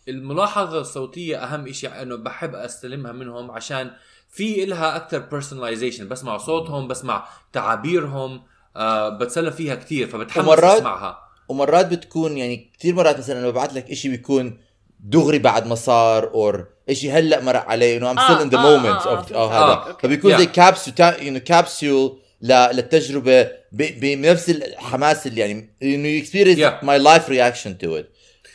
الملاحظة 0.08 0.80
الصوتية 0.80 1.36
أهم 1.36 1.72
شيء 1.72 2.02
إنه 2.02 2.16
بحب 2.16 2.54
أستلمها 2.54 3.12
منهم 3.12 3.50
عشان 3.50 3.90
في 4.28 4.64
إلها 4.64 4.96
أكثر 4.96 5.28
personalization. 5.40 6.02
بسمع 6.02 6.36
صوتهم 6.36 6.88
بسمع 6.88 7.28
تعابيرهم. 7.52 8.42
آه 8.76 9.08
بتسلى 9.08 9.52
فيها 9.52 9.74
كثير 9.74 10.08
فبتحمس 10.08 10.44
ومرات- 10.44 10.76
اسمعها 10.76 11.18
ومرات 11.48 11.86
بتكون 11.86 12.38
يعني 12.38 12.70
كثير 12.78 12.94
مرات 12.94 13.18
مثلا 13.18 13.40
لما 13.40 13.50
ببعث 13.50 13.72
لك 13.76 13.94
شيء 13.94 14.10
بيكون 14.10 14.58
دغري 15.00 15.38
بعد 15.38 15.66
ما 15.66 15.74
صار 15.74 16.24
اور 16.34 16.66
شيء 16.92 17.12
هلأ 17.12 17.40
مرق 17.42 17.64
علي 17.64 17.96
إنه 17.96 18.14
I'm 18.14 18.18
still 18.18 18.40
in 18.44 18.48
the 18.50 18.56
moment 18.58 19.06
آه، 19.06 19.22
of 19.22 19.32
آه، 19.32 19.34
أو 19.34 19.44
آه، 19.50 19.84
هذا. 19.86 19.96
فبيكون. 20.02 20.38
زي 20.38 20.46
كابسول 20.46 20.94
إنه 21.04 21.38
كابسول 21.38 22.18
للتجربة 22.42 23.42
ب- 23.42 24.00
بنفس 24.00 24.50
الحماس 24.50 25.26
اللي 25.26 25.40
يعني 25.40 25.74
إنه 25.82 26.20
you 26.20 26.24
experience 26.24 26.58
Yeah. 26.58 26.84
my 26.84 26.98
live 27.08 27.28
reaction 27.28 27.70
to 27.84 28.00
it 28.00 28.06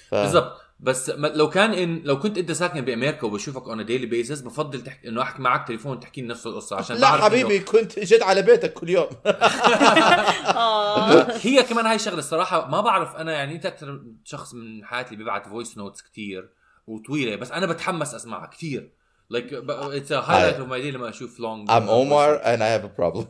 ف... 0.10 0.16
بالضبط 0.16 0.63
بس 0.80 1.10
لو 1.10 1.50
كان 1.50 1.74
إن 1.74 2.02
لو 2.04 2.20
كنت 2.20 2.38
أنت 2.38 2.52
ساكن 2.52 2.82
بأمريكا 2.82 3.28
وبشوفك 3.28 3.68
on 3.68 3.86
daily 3.86 4.06
basis 4.06 4.42
بفضل 4.42 4.82
تحكي 4.82 5.08
إنه 5.10 5.22
أحكي 5.22 5.42
معك 5.42 5.68
تليفون 5.68 6.00
تحكي 6.00 6.22
لي 6.22 6.28
نفس 6.28 6.48
القصة 6.48 6.76
عشان 6.76 6.96
لا 6.96 7.02
بعرف 7.02 7.22
إنه- 7.22 7.26
حبيبي 7.26 7.60
كنت 7.60 8.00
جيت 8.00 8.24
على 8.24 8.42
بيتك 8.42 8.74
كل 8.74 8.90
يوم. 8.90 9.08
آه. 9.26 11.38
هي 11.48 11.64
كمان 11.64 11.86
هاي 11.86 11.96
الشغله 11.96 12.20
الصراحة 12.20 12.68
ما 12.70 12.82
بعرف 12.82 13.16
أنا 13.16 13.32
يعني 13.32 13.56
أنت 13.56 13.66
أكثر 13.66 14.02
شخص 14.24 14.54
من 14.54 14.86
حياتي 14.86 15.08
اللي 15.14 15.24
بيبعت 15.24 15.48
voice 15.48 15.78
notes 15.78 16.02
كتير 16.02 16.50
وطويلة 16.88 17.36
بس 17.36 17.52
أنا 17.52 17.66
بتحمس 17.66 18.14
أسمعها 18.16 18.48
كتير. 18.48 18.92
like 19.30 19.54
it's 19.70 20.12
a 20.12 20.20
highlight 20.20 20.56
of 20.56 20.68
my 20.68 20.82
day 20.82 20.92
لما 20.92 21.10
أشوف 21.10 21.40
long 21.40 21.70
I'm 21.70 21.88
Omar 21.88 22.44
and 22.46 22.60
I 22.62 22.70
have 22.78 22.86
a 22.90 22.94
problem. 23.02 23.26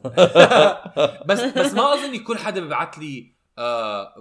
بس 1.27 1.41
بس 1.41 1.73
ما 1.73 1.93
أظن 1.93 2.15
يكون 2.15 2.38
حدا 2.38 2.62
بيبعت 2.62 2.97
لي 2.97 3.32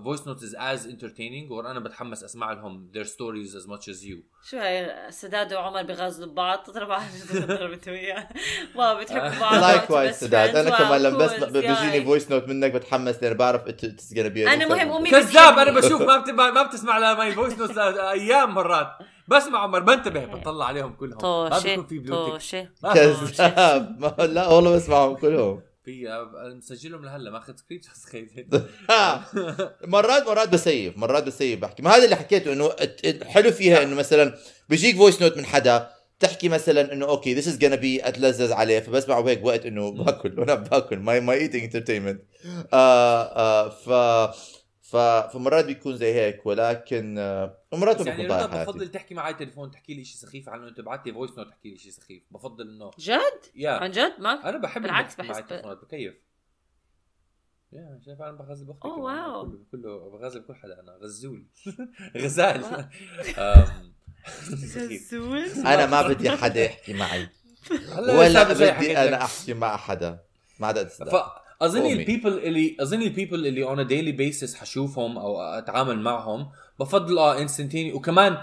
voice 0.04 0.26
note 0.26 0.42
as 0.42 0.54
as 0.58 0.86
entertaining 0.86 1.50
وأنا 1.50 1.80
بتحمس 1.80 2.24
أسمع 2.24 2.52
لهم 2.52 2.90
their 2.94 3.06
stories 3.06 3.54
as 3.54 3.66
much 3.68 3.88
as 3.88 4.04
you. 4.04 4.16
شو 4.50 4.56
هاي 4.58 5.10
سداد 5.10 5.52
وعمر 5.52 5.82
بغازلوا 5.82 6.28
ببعض 6.32 6.58
تضرب 6.58 6.88
واحد 6.88 7.10
تضرب 7.30 7.72
انت 7.72 7.88
وياه. 7.88 8.28
ما 8.76 8.94
بتحبوا 8.94 9.40
بعض. 9.50 9.54
like 9.90 10.12
سداد. 10.12 10.56
أنا. 10.56 10.78
كمان 10.78 11.02
لما 11.02 11.18
بسمع. 11.18 11.48
بيجيني. 11.48 12.04
voice 12.04 12.30
note 12.30 12.48
منك 12.48 12.72
بتحمس 12.72 13.22
لأن 13.22 13.34
بعرف 13.34 13.68
it's 13.68 14.14
gonna 14.14 14.16
be 14.16 14.44
an 14.44 14.48
أنا 14.48 14.68
مهم 14.68 14.92
أمي 14.92 15.10
كذاب. 15.10 15.58
أنا 15.58 15.80
بشوف 15.80 16.02
ما 16.02 16.18
بت... 16.18 16.30
ما 16.30 16.62
بتسمع 16.62 16.98
ل 16.98 17.09
my 17.09 17.32
voice 17.32 17.58
note 17.58 17.78
أيام 17.78 18.54
مرات. 18.54 18.88
بسمع 19.28 19.58
عمر 19.58 19.80
بنتبه 19.80 20.24
بطلع 20.24 20.66
عليهم 20.66 20.92
كلهم. 20.92 21.18
ما 21.22 21.48
طوشة 21.48 21.62
بيكون 21.64 21.86
في 21.86 21.98
بلوتك 21.98 22.32
طوشة. 22.32 22.68
ما 22.82 22.94
كذاب. 22.94 24.14
لا 24.34 24.48
والله 24.48 24.76
بسمعهم 24.76 25.14
كلهم. 25.16 25.62
في 25.84 26.26
مسجلهم 26.56 27.04
لهلا 27.04 27.30
ماخذ 27.30 27.52
screenshot 27.94 28.62
مرات 29.84 30.26
مرات 30.26 30.48
ب 30.48 30.58
save 30.58 30.96
مرات 30.98 31.22
ب 31.24 31.31
save 31.31 31.60
بحكي. 31.60 31.82
ما 31.82 31.90
هذا 31.90 32.04
اللي 32.04 32.16
حكيته 32.16 32.52
إنه 32.52 32.66
ات- 32.66 33.06
ات- 33.06 33.24
حلو 33.24 33.50
فيها 33.50 33.82
إنه 33.82 33.96
مثلا 33.96 34.34
بيجيك 34.68 34.96
voice 34.96 35.22
note 35.22 35.36
من 35.36 35.44
حدا 35.46 35.90
تحكي 36.20 36.48
مثلا 36.48 36.92
إنه 36.92 37.06
okay 37.06 37.34
this 37.34 37.48
is 37.48 37.58
gonna 37.58 37.74
be 37.80 38.08
أتلذذ 38.08 38.52
عليه 38.52 38.80
فبسمعه 38.80 39.20
بهيك 39.20 39.44
وقت 39.44 39.66
إنه 39.66 39.90
باكل 39.90 40.40
وأنا 40.40 40.54
باكل 40.54 40.96
my 40.98 41.20
my 41.20 41.36
eating 41.38 41.62
entertainment 41.64 42.22
ف 43.84 43.90
فمرات 45.32 45.64
بيكون 45.64 45.96
زي 45.96 46.14
هيك 46.14 46.46
ولكن 46.46 47.18
آه، 47.18 47.58
مرات 47.72 48.00
بس 48.00 48.06
يعني 48.06 48.26
رضا 48.26 48.46
بفضل 48.46 48.88
تحكي 48.90 49.14
معي 49.14 49.34
تليفون 49.34 49.70
تحكي 49.70 49.94
لي 49.94 50.04
شيء 50.04 50.16
سخيف 50.16 50.48
عنه 50.48 50.68
انت 50.68 50.80
بعت 50.80 51.06
لي 51.06 51.12
voice 51.12 51.30
note 51.38 51.48
تحكي 51.48 51.70
لي 51.70 51.76
شيء 51.78 51.90
سخيف 51.92 52.22
بفضل 52.30 52.68
إنه 52.70 52.90
جد؟ 52.98 53.18
يا 53.54 53.70
عن 53.70 53.90
جد 53.90 54.12
ما 54.18 54.48
أنا 54.48 54.58
بحب 54.58 54.82
بالعكس 54.82 55.18
معي 55.18 55.28
بحس 55.28 55.40
ب- 55.40 55.46
تليفونات 55.46 55.78
بكيف 55.84 56.14
يا 57.72 58.00
شايف 58.06 58.22
أنا 58.22 58.32
بغزل 58.32 58.64
بأختي 58.66 58.80
كمان. 58.88 59.00
واو. 59.00 59.42
كله 59.50 59.58
كله 59.72 60.10
بغزل 60.10 60.40
بكل 60.40 60.54
حدا 60.54 60.80
أنا 60.80 60.92
غزول 61.02 61.46
غزال 62.16 62.64
أم، 63.38 63.92
سخيف. 64.74 65.10
زول 65.10 65.38
أنا 65.66 65.86
ما 65.86 66.02
بدي 66.08 66.30
حدا 66.30 66.64
يحكي 66.64 66.92
معي 66.92 67.28
ولا 67.98 68.52
بدي. 68.52 68.98
أنا 68.98 69.24
أحكي 69.24 69.54
مع 69.54 69.76
حدا 69.76 70.18
ما 70.60 70.66
عدا. 70.66 70.88
قومي. 71.82 71.92
ال 71.92 71.98
people 71.98 72.32
اللي 72.38 72.76
أظن 72.80 73.02
ال 73.02 73.08
people 73.08 73.46
اللي 73.46 73.62
on 73.64 73.86
daily 73.86 74.12
basis 74.12 74.54
حشوفهم 74.54 75.18
أو 75.18 75.40
أتعامل 75.42 75.98
معهم 75.98 76.48
بفضل 76.80 77.18
آه 77.18 77.38
instantly 77.42 77.92
وكمان 77.92 78.36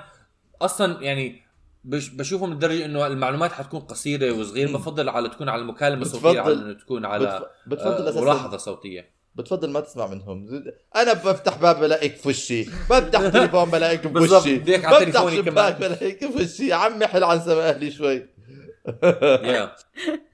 أصلا 0.61 1.01
يعني 1.03 1.41
بش 1.83 2.09
بشوفهم 2.09 2.53
لدرجة 2.53 2.85
إنه 2.85 3.07
المعلومات 3.07 3.51
حتكون 3.51 3.79
قصيرة 3.79 4.31
وصغيرة. 4.31 4.71
بفضل 4.71 5.09
على 5.09 5.29
تكون 5.29 5.49
على 5.49 5.61
المكالمة 5.61 6.01
بتفضل- 6.01 6.19
صوتيه 6.21 6.39
على 6.41 6.53
إنه 6.53 6.73
تكون 6.73 7.05
على 7.05 7.25
بتف- 7.25 7.45
بتفضل 7.67 8.03
آه 8.05 8.09
أساسا 8.09 8.21
ملاحظة 8.21 8.57
صوتية. 8.57 9.19
بتفضل 9.35 9.69
ما 9.69 9.79
تسمع 9.79 10.07
منهم. 10.07 10.63
أنا 10.95 11.13
بفتح 11.13 11.57
باب 11.57 11.79
بلاقيك 11.79 12.15
في 12.15 12.27
وشي. 12.29 12.63
بفتح 12.89 13.27
تليفون 13.29 13.69
بلاقيك 13.69 14.07
بوشي 14.07 14.55
بفتح 14.59 14.99
تليفوني 14.99 15.35
شباك. 15.35 15.79
بلاقيك 15.79 16.31
في 16.31 16.43
وشي. 16.43 16.67
يا 16.67 16.75
عمي 16.75 17.07
حل 17.07 17.23
عن 17.23 17.39
سما 17.39 17.69
أهلي 17.69 17.91
شوي. 17.91 18.27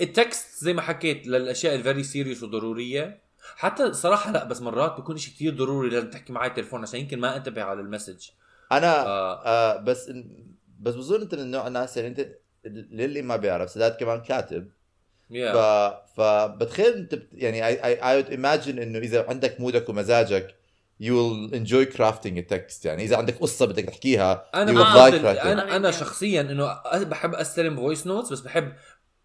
ال 0.00 0.13
text 0.13 0.64
زي 0.64 0.72
ما 0.72 0.82
حكيت 0.82 1.26
للأشياء 1.26 1.74
ال 1.74 1.80
very 1.80 2.02
serious 2.02 2.42
وضرورية. 2.42 3.28
حتى 3.56 3.92
صراحة 3.92 4.32
لا 4.32 4.44
بس 4.44 4.60
مرات 4.62 4.96
بيكون 4.96 5.16
شيء 5.16 5.34
كثير 5.34 5.54
ضروري 5.54 5.88
لازم 5.90 6.10
تحكي 6.10 6.32
معي 6.32 6.50
تليفون 6.50 6.82
عشان 6.82 7.00
يمكن 7.00 7.20
ما 7.20 7.36
انتبه 7.36 7.62
على 7.62 7.80
ال 7.80 7.85
message. 7.85 8.28
أنا 8.72 9.06
آه. 9.06 9.42
آه 9.46 9.76
بس 9.76 10.12
بس 10.80 10.94
بظن 10.94 11.20
انت 11.20 11.34
من 11.34 11.50
نوع 11.50 11.66
الناس 11.66 11.96
يعني 11.96 12.08
أنت 12.08 12.28
للي 12.90 13.22
ما 13.22 13.36
بيعرف 13.36 13.70
سداد 13.70 13.92
كمان 13.92 14.20
كاتب. 14.20 14.68
ف 15.28 15.34
يا 15.34 16.02
فبتخيل 16.16 16.92
أنت 16.92 17.14
بت- 17.14 17.28
يعني 17.32 17.76
I 17.96 18.22
would 18.22 18.28
imagine 18.28 18.78
إنه 18.82 18.98
إذا 18.98 19.26
عندك 19.28 19.60
مودك 19.60 19.88
ومزاجك 19.88 20.54
you 21.02 21.06
will 21.06 21.54
enjoy 21.54 21.96
crafting 21.96 22.42
text. 22.52 22.84
يعني 22.86 23.04
إذا 23.04 23.16
عندك 23.16 23.38
قصة 23.38 23.66
بدك 23.66 23.84
تحكيها 23.84 24.44
أنا 24.54 24.72
you 24.72 24.74
will 24.74 25.22
like. 25.22 25.46
أنا 25.46 25.76
أنا 25.76 25.90
شخصيا 25.90 26.40
إنه 26.40 26.80
بحب 27.04 27.34
أستلم 27.34 27.76
voice 27.76 28.06
notes 28.06 28.32
بس 28.32 28.40
بحب 28.40 28.72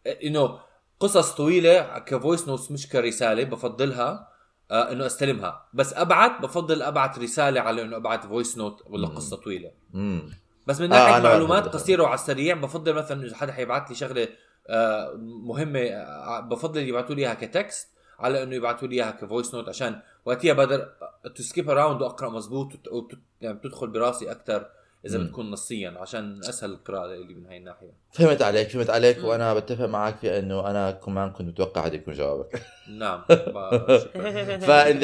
إنه 0.08 0.60
قصص 1.00 1.32
طويلة 1.36 2.00
ك 2.00 2.08
voice 2.08 2.48
notes 2.48 2.72
مش 2.72 2.90
كرسالة 2.90 3.44
بفضلها 3.44 4.28
آه 4.72 4.92
إنه 4.92 5.06
أستلمها 5.06 5.66
بس 5.74 5.94
أبعت 5.94 6.42
بفضل 6.42 6.82
أبعت 6.82 7.20
رسالة 7.20 7.62
على 7.62 7.82
إنه 7.82 7.96
أبعت 7.98 8.26
voice 8.26 8.58
note 8.58 8.84
ولا. 8.86 9.08
قصة 9.08 9.38
طويلة 9.38 9.72
مم. 9.94 10.30
بس 10.68 10.82
من 10.82 10.94
آه، 10.94 10.98
ناحيه 10.98 11.18
أنا 11.18 11.30
معلومات. 11.30 11.68
قصيرة 11.68 12.04
وعلى 12.04 12.16
السريع 12.16 12.56
بفضل 12.56 12.94
مثلا 12.94 13.26
إذا 13.26 13.36
حدا 13.36 13.52
حيبعت 13.54 13.90
لي 13.90 13.96
شغلة 13.96 14.28
آه 14.70 15.14
مهمة 15.44 15.80
آه 15.80 16.40
بفضل 16.40 16.82
يبعثوا 16.82 17.16
لي 17.16 17.22
إياها 17.22 17.34
ك 17.34 17.45
text 17.45 17.88
على 18.20 18.44
إنه 18.44 18.56
يبعثوا 18.56 18.88
لي 18.88 18.96
إياها 18.96 19.12
ك 19.12 19.19
voice 19.19 19.56
note 19.56 19.70
عشان 19.70 20.00
وقتها 20.26 20.54
بقدر 20.54 20.90
to 21.36 21.44
skip 21.44 21.70
around 21.70 22.02
وأقرأ 22.02 22.30
مزبوط 22.30 22.74
وت- 22.74 22.88
وت- 22.88 23.20
يعني 23.42 23.60
براسي 23.82 24.32
أكثر 24.32 24.66
إذا. 25.06 25.18
بتكون 25.18 25.52
نصيا 25.52 25.96
عشان 25.98 26.40
أسهل 26.40 26.72
القراءة 26.72 27.14
اللي 27.14 27.34
من 27.34 27.46
هاي 27.46 27.58
الناحية 27.58 27.92
فهمت 28.12 28.42
عليك 28.42 28.70
فهمت 28.70 28.90
عليك 28.90 29.18
مم. 29.20 29.26
وأنا 29.26 29.54
بتفق 29.54 29.86
معك 29.86 30.18
في 30.18 30.40
إنه 30.40 30.70
أنا 30.70 30.92
كمان 30.92 31.32
كنت 31.32 31.48
متوقع 31.48 31.86
هذا 31.86 31.96
يكون 31.96 32.14
جوابك 32.14 32.62
نعم. 32.90 33.24
ف 34.68 34.78
in 34.78 34.98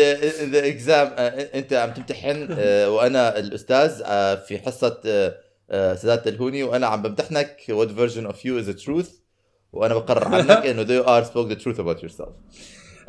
the 0.51 0.67
exam 0.67 1.13
أنت 1.55 1.73
عم 1.73 1.93
تمتحن 1.93 2.47
آه، 2.51 2.89
وأنا 2.89 3.39
الأستاذ 3.39 4.01
آه، 4.05 4.35
في 4.35 4.59
حصة 4.59 5.01
آه، 5.05 5.35
آه، 5.71 5.95
سداد 5.95 6.21
تلهوني 6.21 6.63
وأنا 6.63 6.88
عم 6.88 7.01
بمتحنك 7.01 7.57
what 7.69 7.89
version 7.89 8.31
of 8.31 8.35
you 8.35 8.63
is 8.63 8.75
the 8.75 8.85
truth 8.85 9.09
وأنا 9.73 9.93
بقرر 9.93 10.27
عنك 10.35 10.51
إنه 10.51 10.83
you 10.85 11.05
are 11.05 11.29
spoke 11.29 11.49
the 11.49 11.63
truth 11.63 11.79
about 11.79 12.03
yourself 12.03 12.29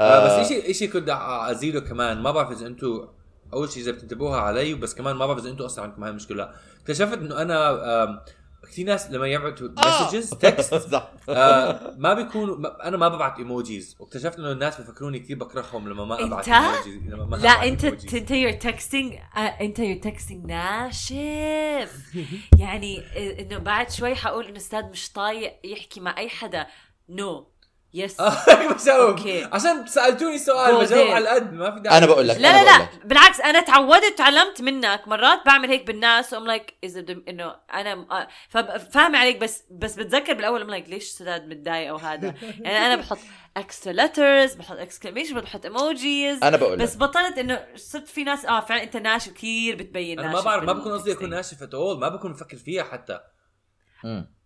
آه 0.00 0.40
بس 0.40 0.48
شيء 0.48 0.72
شيء 0.72 0.90
كنت 0.90 1.09
أزيده 1.50 1.81
كمان 1.81 2.18
ما 2.18 2.31
بعرف 2.31 2.50
إذا 2.50 2.66
أنتم 2.66 3.09
أول 3.53 3.70
شيء 3.70 3.83
إذا 3.83 3.92
بتنتبهوها 3.92 4.40
علي 4.40 4.74
بس 4.74 4.94
كمان 4.94 5.16
ما 5.16 5.26
بعرف 5.26 5.38
إذا 5.38 5.50
أنتم 5.50 5.64
أصلا 5.64 5.85
عندكم 5.85 6.03
هاي 6.03 6.11
المشكلة 6.11 6.50
اكتشفت 6.90 7.18
إنه 7.18 7.42
أنا 7.42 8.22
كثير 8.70 8.87
ناس 8.87 9.11
لما 9.11 9.26
يبعتوا 9.26 9.68
messages 9.79 10.31
text 10.31 10.94
آه 11.29 11.94
ما 11.98 12.14
بيكونوا 12.14 12.57
ما 12.57 12.88
أنا 12.88 12.96
ما 12.96 13.09
ببعت 13.09 13.38
emojis 13.38 13.96
واكتشفت 14.00 14.38
إنه 14.38 14.53
الناس 14.53 14.81
بفكروني 14.81 15.18
كثير 15.18 15.38
بكرههم 15.38 15.88
لما 15.88 16.05
ما 16.05 16.24
أبعت؟ 16.24 16.48
emojis 16.48 17.12
لما 17.12 17.24
ما 17.24 17.37
لا 17.37 17.68
أنت. 17.68 17.85
أنت 17.85 18.31
your 18.31 18.53
texting 18.53 19.14
أنت 19.61 19.79
your 19.79 19.96
texting 19.96 20.46
ناشف. 20.46 22.14
يعني 22.62 23.00
آه، 23.00 23.40
إنه 23.40 23.59
بعد 23.59 23.90
شوي 23.90 24.14
حقول 24.14 24.46
إنه 24.46 24.57
أستاذ 24.57 24.83
مش 24.85 25.12
طايق 25.12 25.53
يحكي 25.64 26.00
مع 26.00 26.18
أي 26.18 26.29
حدا. 26.29 26.66
no 27.09 27.46
yes 27.94 28.20
بجاوب 28.20 29.09
okay. 29.11 29.44
عشان 29.44 29.87
سألتوني 29.87 30.38
سؤال 30.38 30.76
Go 30.76 30.81
بجاوب 30.81 31.09
there. 31.09 31.12
على 31.12 31.24
القد 31.24 31.53
ما 31.53 31.70
في 31.74 31.81
داعي 31.81 31.98
أنا 31.98 32.07
بقول 32.07 32.29
لك 32.29 32.37
لا 32.37 32.62
لا 32.62 32.79
لا. 32.79 32.88
بالعكس 33.05 33.40
أنا 33.40 33.61
تعودت 33.61 34.12
وتعلمت 34.12 34.62
منك 34.62 35.09
مرات 35.09 35.46
بعمل 35.46 35.68
هيك 35.68 35.87
بالناس 35.87 36.33
و 36.33 36.36
I'm 36.36 36.46
like 36.46 36.74
اذا 36.85 37.05
انه 37.29 37.57
أنا 37.74 37.92
آه، 38.11 38.79
فاهمة 38.79 39.18
عليك 39.18 39.37
بس 39.37 39.64
بس 39.70 39.96
بتذكر 39.96 40.35
بالأول 40.35 40.62
I'm 40.62 40.70
like 40.70 40.88
ليش 40.88 41.05
سداد 41.05 41.48
متضايق 41.48 41.88
أو 41.88 41.96
هذا 41.96 42.35
يعني 42.64 42.87
أنا 42.87 42.96
بحط 42.96 43.18
extra 43.57 43.92
letters 43.92 44.55
بحط 44.55 44.76
exclamation 44.76 45.40
بحط 45.40 45.64
emojis 45.64 46.44
أنا 46.44 46.57
بقول 46.57 46.79
بس 46.79 46.96
بطلت 46.96 47.38
إنه 47.38 47.66
صرت 47.76 48.09
في 48.09 48.24
ناس 48.24 48.46
آه 48.46 48.61
فعلا 48.61 48.83
أنت 48.83 48.96
ناشف 48.96 49.33
كثير 49.33 49.76
بتبين 49.76 50.18
أنا 50.18 50.29
ما 50.29 50.35
ناشف 50.35 50.44
بعرف 50.44 50.64
ما 50.64 50.72
بكون 50.72 50.92
قصدي 50.92 51.12
أكون. 51.12 51.31
ناشف 51.31 51.62
at 51.62 51.77
all 51.77 51.98
ما 52.00 52.09
بكون 52.09 52.31
مفكر 52.31 52.57
فيها 52.57 52.85
حتى. 52.85 53.20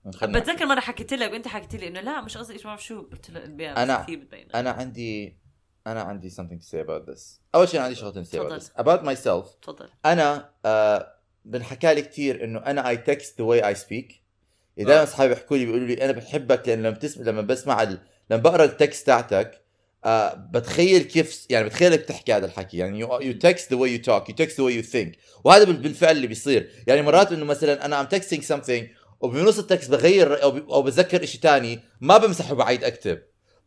بتذكر 0.06 0.66
مرة 0.66 0.80
حكيت 0.80 1.12
لك 1.14 1.32
وانت 1.32 1.48
حكيت 1.48 1.74
لي 1.74 1.88
إنه 1.88 2.00
لا 2.00 2.20
مش 2.20 2.36
قصدي 2.36 2.52
إيش 2.52 2.64
ما 2.64 2.70
بعرف 2.70 2.84
شو. 2.84 3.02
قلت 3.02 3.30
له 3.30 3.40
بتبين. 3.40 3.70
أنا 4.54 4.70
عندي 4.70 5.36
أنا 5.86 6.02
عندي 6.02 6.30
something 6.30 6.64
to 6.64 6.68
say 6.70 6.86
about 6.86 7.10
this. 7.10 7.20
أول 7.54 7.68
شيء 7.68 7.80
عندي 7.80 7.94
شغلتين 7.94 8.24
to 8.24 8.28
say 8.28 8.30
about 8.30 8.60
this. 8.62 8.66
About 8.80 9.02
myself. 9.04 9.60
تفضل. 9.62 9.88
أنا 10.04 10.50
آه 10.64 11.14
بنحكى 11.44 11.94
لي 11.94 12.02
كثير 12.02 12.44
إنه 12.44 12.58
أنا 12.58 12.88
I 12.88 12.96
text 12.96 13.38
the 13.38 13.44
way 13.44 13.68
I 13.68 13.74
speak 13.74 14.22
دائما. 14.78 15.02
أصحابي 15.02 15.34
بيحكوا 15.34 15.56
لي 15.56 15.64
بيقولوا 15.66 15.86
لي 15.86 16.04
أنا 16.04 16.12
بحبك 16.12 16.68
لأن 16.68 16.78
لما 16.78 16.90
بتسمع 16.90 17.24
لما 17.26 17.42
بسمع 17.42 17.82
ال... 17.82 17.98
لما 18.30 18.42
بقرأ 18.42 18.64
ال 18.64 18.73
text 18.73 19.06
تاعتك 19.06 19.64
آه 20.04 20.34
بتخيل 20.34 21.02
كيف 21.02 21.46
يعني 21.50 21.64
بتخيلك 21.66 21.98
بتحكي 22.00 22.32
هذا 22.32 22.46
الحكي. 22.46 22.76
يعني 22.76 22.98
you 22.98 23.20
you 23.20 23.32
text 23.32 23.70
the 23.72 23.78
way 23.78 23.92
you 23.92 24.02
talk 24.02 24.28
you 24.28 24.34
text 24.34 24.58
the 24.58 24.64
way 24.64 24.76
you 24.76 24.82
think 24.82 25.16
وهذا 25.44 25.64
بال- 25.64 25.76
بالفعل 25.76 26.16
اللي 26.16 26.26
بيصير. 26.26 26.70
يعني 26.86 27.02
مرات 27.02 27.32
إنه 27.32 27.44
مثلا 27.44 27.84
أنا 27.84 28.00
I'm 28.00 28.06
texting 28.06 28.44
something 28.44 28.84
وبنص 29.24 29.58
ال 29.58 29.65
text 29.65 29.90
بغير 29.90 30.42
أو 30.42 30.82
بتذكر 30.82 31.24
شيء 31.24 31.40
ثاني 31.40 31.80
ما 32.00 32.18
بمسح 32.18 32.52
وبعيد 32.52 32.84
أكتب. 32.84 33.22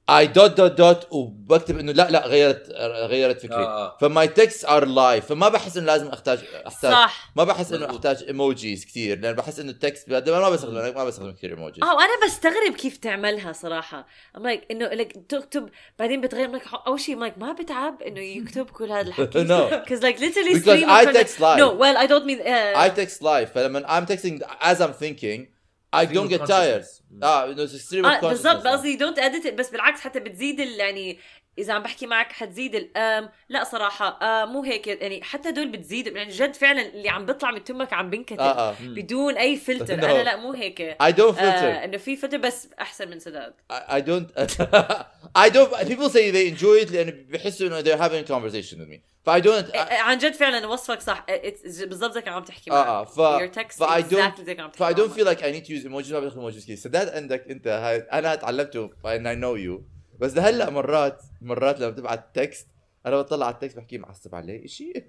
I 0.09 0.27
dot 0.27 0.51
dot 0.57 0.71
dot 0.71 1.07
وبكتب 1.11 1.79
إنه 1.79 1.91
لا 1.91 2.11
لا 2.11 2.27
غيرت 2.27 2.69
غيرت 3.09 3.41
فكري. 3.41 3.55
آه، 3.55 3.85
آه. 3.85 3.97
ف 4.01 4.10
my 4.10 4.27
texts 4.27 4.65
are 4.65 4.85
live 4.85 5.25
فما 5.25 5.49
بحس 5.49 5.77
إنه 5.77 5.85
لازم 5.85 6.07
أحتاج 6.07 6.39
أحتاج. 6.67 6.91
صح. 6.91 7.31
ما 7.35 7.43
بحس 7.43 7.71
إنه. 7.71 7.85
أحتاج 7.89 8.23
emojis 8.23 8.85
كثير 8.85 9.19
لأن 9.19 9.33
بحس 9.35 9.59
إنه 9.59 9.71
ال 9.71 9.79
text 9.79 10.09
ما 10.09 10.49
بستخدم 10.49 10.73
ما 10.95 11.03
بستخدم 11.03 11.31
كثير 11.31 11.49
emojis 11.49 11.83
آه 11.83 11.95
وأنا 11.95 12.25
بستغرب 12.25 12.73
كيف 12.77 12.97
تعملها 12.97 13.51
صراحة. 13.53 14.07
I'm 14.37 14.43
like 14.43 14.61
إنه 14.71 14.85
لك 14.87 15.13
تكتب 15.29 15.69
بعدين 15.99 16.21
بتغير 16.21 16.59
like 16.59 16.87
أول 16.87 16.99
شيء 16.99 17.19
like 17.19 17.37
ما 17.37 17.51
بتعب 17.51 18.01
إنه 18.01 18.19
يكتب 18.19 18.69
كل 18.69 18.91
هذا 18.91 19.07
الحكي. 19.07 19.43
No. 19.47 19.69
because 19.85 20.01
like 20.01 20.19
literally 20.19 20.53
Because 20.59 20.83
I 20.83 21.05
text 21.13 21.39
live. 21.39 21.59
no 21.59 21.69
well 21.81 21.97
I 21.97 22.07
don't 22.07 22.25
mean 22.25 22.39
uh, 22.41 22.79
I 22.85 22.89
text 23.01 23.21
live. 23.21 23.47
فلما 23.55 23.87
I'm 23.87 24.05
texting 24.13 24.41
as 24.61 24.81
I'm 24.81 24.93
thinking 25.03 25.56
I 25.97 26.05
don't 26.05 26.29
get 26.29 26.45
tired. 26.45 26.83
Consciousness. 26.83 27.23
آه 27.23 27.45
انه 27.51 27.65
آه 28.05 28.21
بالضبط 28.21 28.67
قصدي 28.67 28.95
don't 28.95 29.19
edit 29.19 29.53
بس 29.53 29.69
بالعكس 29.69 30.01
حتى 30.01 30.19
بتزيد 30.19 30.59
يعني 30.59 31.19
إذا 31.57 31.73
عم 31.73 31.83
بحكي 31.83 32.07
معك 32.07 32.31
حتزيد 32.31 32.75
الآم. 32.75 33.29
لا 33.49 33.63
صراحة 33.63 34.19
آه 34.21 34.45
مو 34.45 34.63
هيك 34.63 34.87
يعني 34.87 35.23
حتى 35.23 35.51
دول 35.51 35.67
بتزيد 35.67 36.07
يعني 36.07 36.31
جد 36.31 36.55
فعلا 36.55 36.81
اللي 36.81 37.09
عم 37.09 37.25
بيطلع 37.25 37.51
من 37.51 37.63
تمك 37.63 37.93
عم 37.93 38.09
بينكتب 38.09 38.39
آه 38.39 38.69
آه. 38.69 38.75
بدون 38.81 39.37
أي 39.37 39.57
فلتر. 39.57 39.97
No. 40.01 40.03
أنا 40.03 40.23
لا 40.23 40.35
مو 40.35 40.53
هيك. 40.53 40.97
Don't 41.03 41.35
filter. 41.35 41.39
آه 41.41 41.83
إنه 41.85 41.97
في 41.97 42.15
فلتر 42.15 42.37
بس 42.37 42.69
أحسن 42.81 43.09
من 43.09 43.19
سداد. 43.19 43.53
I, 43.73 43.75
I 43.75 44.01
don't 44.01 44.39
I 45.45 45.49
don't 45.49 45.87
people 45.87 46.09
say 46.09 46.31
they 46.31 46.47
enjoy 46.53 46.85
it 46.85 46.91
لأنه 46.91 47.11
بيحسوا 47.11 47.67
إنه 47.67 47.81
they're 47.81 48.01
having 48.01 48.25
a 48.25 48.31
conversation 48.33 48.77
with 48.77 48.89
me. 48.93 48.99
ف 49.25 49.29
I 49.29 49.41
don't 49.41 49.47
آه، 49.75 49.77
آه، 49.77 50.01
عن 50.01 50.17
جد 50.17 50.33
فعلا 50.33 50.67
وصفك 50.67 51.01
صح. 51.01 51.25
آه، 51.29 51.41
it's- 51.49 51.83
بالضبط 51.85 52.13
زي 52.13 52.23
عم 52.27 52.43
تحكي 52.43 52.71
آه 52.71 52.73
معك. 52.75 53.17
آه 53.19 53.51
text 53.51 53.73
ف 53.77 53.83
I 53.83 54.01
don't 54.01 54.37
exactly 54.37 54.41
زي 54.43 54.55
كان 54.55 54.63
عم 54.65 54.71
ف 54.71 54.75
تحكي 54.79 54.93
I 54.93 54.97
don't 54.97 55.09
معك. 55.09 55.17
feel 55.19 55.27
like 55.37 55.41
I 55.43 55.51
need 55.57 55.67
to 55.67 55.71
use 55.71 55.85
emojis. 55.87 56.11
ما 56.13 56.19
بدخل 56.19 56.51
كثير. 56.61 56.75
سداد 56.75 57.09
عندك 57.09 57.45
أنت 57.49 57.67
هاي 57.67 57.97
أنا 57.97 58.35
تعلمته 58.35 58.89
and 58.89 59.25
I 59.27 59.35
know 59.41 59.57
you. 59.67 59.96
بس 60.19 60.33
لهلا 60.35 60.69
مرات 60.69 61.21
مرات 61.41 61.79
لما 61.79 61.91
تبعت 61.91 62.25
text 62.33 62.67
أنا 63.05 63.17
بطلع 63.21 63.45
على 63.45 63.53
ال 63.55 63.60
text 63.60 63.77
بحكي 63.77 63.97
معصب 63.97 64.35
عليه 64.35 64.67
شيء 64.67 65.05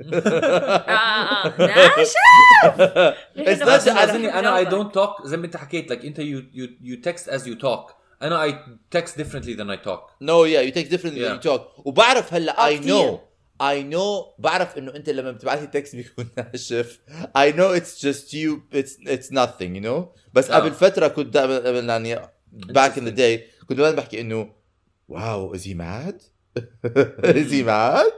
ناشف 3.37 3.63
بس 3.63 3.89
أنا 3.89 4.57
I 4.59 4.65
don't 4.65 4.95
talk 4.95 5.11
زي 5.25 5.37
ما 5.37 5.47
أنت 5.47 5.57
حكيت 5.57 5.91
لك 5.91 6.05
أنت 6.05 6.19
you 6.19 6.43
you 6.55 6.69
you 6.83 7.01
text 7.01 7.29
as 7.29 7.47
you 7.47 7.55
talk 7.55 7.95
أنا 8.23 8.43
I 8.43 8.59
text 8.91 9.17
differently 9.17 9.55
than 9.55 9.71
I 9.71 9.77
talk 9.77 10.01
no 10.23 10.45
yeah 10.45 10.61
you 10.61 10.73
text 10.73 10.87
different 10.89 11.15
Yeah. 11.15 11.21
you 11.21 11.37
talk 11.37 11.87
وبعرف 11.87 12.35
هلأ 12.35 12.67
I. 12.67 12.79
know 12.79 13.21
I 13.63 13.83
know 13.83 14.35
بعرف 14.39 14.79
إنه 14.79 14.95
أنت 14.97 15.11
لما 15.11 15.31
بتبعت 15.31 15.61
لي 15.61 15.67
text 15.67 15.97
بيكون 15.97 16.29
ناشف. 16.37 17.01
I 17.37 17.53
know 17.53 17.67
it's 17.67 18.05
just 18.05 18.35
you 18.35 18.61
it's 18.73 18.99
it's 19.07 19.33
nothing 19.33 19.63
you 19.63 19.81
know 19.81 20.13
بس 20.33 20.51
آه. 20.51 20.57
قبل 20.57 20.73
فترة 20.73 21.09
كنت 21.09 21.35
دائما 21.35 21.81
يعني 21.81 22.21
back 22.53 22.99
in 22.99 23.05
the 23.05 23.11
day 23.11 23.47
كنت 23.69 23.79
دائما 23.79 23.97
بحكي 23.97 24.21
إنه 24.21 24.58
wow 25.09 25.55
is 25.55 25.67
he 25.67 25.75
mad؟ 25.75 26.23
is 27.25 27.53
he 27.53 27.63
mad 27.63 28.13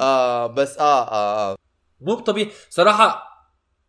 آه 0.00 0.46
بس 0.54 0.78
آه 0.78 1.08
آه, 1.08 1.50
آه. 1.52 1.56
مو 2.00 2.14
طبيعي. 2.14 2.50
صراحة 2.70 3.22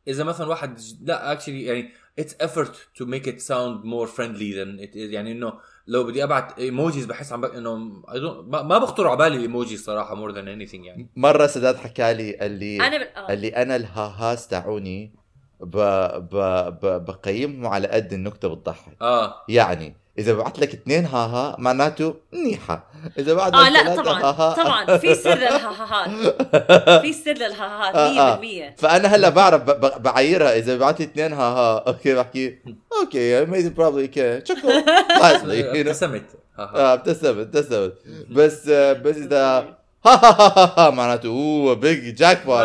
إذا 0.07 0.23
مثلا 0.23 0.47
واحد 0.47 0.79
لا 1.01 1.31
actually 1.31 1.63
يعني 1.63 1.91
it's 2.19 2.35
effort 2.35 2.71
to 3.01 3.05
make 3.05 3.25
it 3.27 3.39
sound 3.39 3.83
more 3.85 4.07
friendly 4.17 4.51
than 4.53 4.79
it 4.85 4.93
is. 4.93 4.97
يعني 5.13 5.31
إنه 5.31 5.53
لو 5.87 6.03
بدي 6.03 6.23
أبعت 6.23 6.59
emojis 6.59 7.05
بحس 7.05 7.33
عم 7.33 7.41
بق... 7.41 7.53
إنه 7.55 8.01
I 8.07 8.13
don't- 8.13 8.45
ما, 8.63 8.77
بخطر 8.77 9.07
على 9.07 9.17
بالي 9.17 9.41
ايموجي 9.41 9.77
صراحة 9.77 10.15
more 10.15 10.31
than 10.33 10.45
anything 10.45 10.73
يعني. 10.85 11.09
مرة 11.15 11.47
سداد 11.47 11.75
حكى 11.75 12.13
لي 12.13 12.35
قال 12.37 12.51
لي 12.51 12.87
أنا 12.87 12.97
ب... 12.97 13.01
آه. 13.01 13.27
قال 13.27 13.39
لي 13.39 13.47
أنا 13.47 13.75
ال 13.75 13.87
hahas 13.87 14.47
تاعوني 14.47 15.13
ب... 15.61 15.77
ب... 16.17 16.35
ب... 16.81 17.05
بقيمهم 17.05 17.67
على 17.67 17.87
قد 17.87 18.13
النكتة 18.13 18.47
بتضحك. 18.47 18.97
آه. 19.01 19.33
يعني 19.49 19.95
إذا 20.19 20.33
بعت 20.33 20.59
لك 20.59 20.73
اثنين 20.73 21.05
هاها 21.05 21.55
معناته 21.59 22.15
منيحة. 22.33 22.91
إذا 23.19 23.33
بعت 23.33 23.53
لك 23.53 23.59
آه 23.59 23.69
لا 23.69 23.95
طبعا 23.95 24.21
هاها 24.23 24.53
طبعا. 24.53 24.97
في 24.97 25.15
سر 25.15 25.35
للهاهات 25.35 26.09
في 27.03 27.13
سر 27.13 27.33
للهاهات 27.33 27.95
آه، 27.95 28.41
100% 28.75 28.81
فأنا 28.81 29.07
هلا 29.07 29.29
بعرف 29.29 29.61
ب... 29.61 29.69
ب... 29.69 30.03
بعيرها 30.03 30.57
إذا 30.57 30.77
بعت 30.77 30.99
لي 30.99 31.05
اثنين 31.05 31.33
هاها 31.33 31.83
okay 31.87 32.15
بحكي 32.15 32.59
okay 33.01 33.45
mid 33.45 33.75
probably 33.75 34.07
you 34.15 34.49
know. 34.49 35.77
ابتسمت. 35.77 36.25
آه 36.59 36.93
ابتسمت 36.93 37.55
ابتسمت. 37.55 37.93
بس 38.31 38.67
آه، 38.67 38.93
بس 38.93 39.15
إذا 39.17 39.75
ها 40.05 40.11
ها 40.15 40.31
ها 40.49 40.73
ها 40.77 40.89
معناته 40.89 41.27
oh 41.29 41.73
big 41.73 42.15
jackpot. 42.15 42.55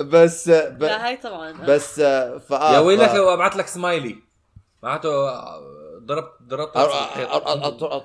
بس 0.00 0.48
ب... 0.48 0.82
لا 0.82 1.06
هاي 1.06 1.16
طبعا. 1.16 1.52
بس 1.52 1.98
آه، 2.00 2.38
فآه 2.38 2.74
يا 2.74 2.78
ويلك 2.78 3.08
ف- 3.08 3.14
لو 3.14 3.34
ابعت 3.34 3.56
لك 3.56 3.66
سمايلي 3.66 4.16
معناته 4.82 5.08
آه، 5.28 5.60
ضربت 6.06 6.30
ضربت 6.48 6.76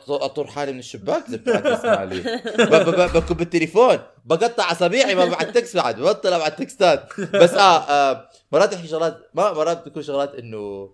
اطر 0.09 0.47
حالي 0.47 0.71
من 0.73 0.79
الشباك 0.79 1.23
اذا 1.29 1.37
بتبعت 1.37 1.67
smiley 1.67 2.19
ب- 2.19 2.71
ب- 2.89 2.89
ب- 2.95 3.17
بكون 3.17 3.37
بالتليفون. 3.37 3.99
بقطع 4.25 4.71
اصابيعي 4.71 5.15
ما 5.15 5.25
ببعت 5.25 5.49
text 5.57 5.75
بعد. 5.77 5.99
ببطل 5.99 6.33
ابعت 6.33 6.59
تكستات 6.61 7.19
بس 7.19 7.53
آه, 7.53 7.77
آه 7.79 8.29
مرات 8.51 8.73
تحكي 8.73 8.87
شغلات 8.87 9.17
ما 9.33 9.53
مرات 9.53 9.85
بتكون 9.85 10.03
شغلات 10.03 10.35
إنه 10.35 10.89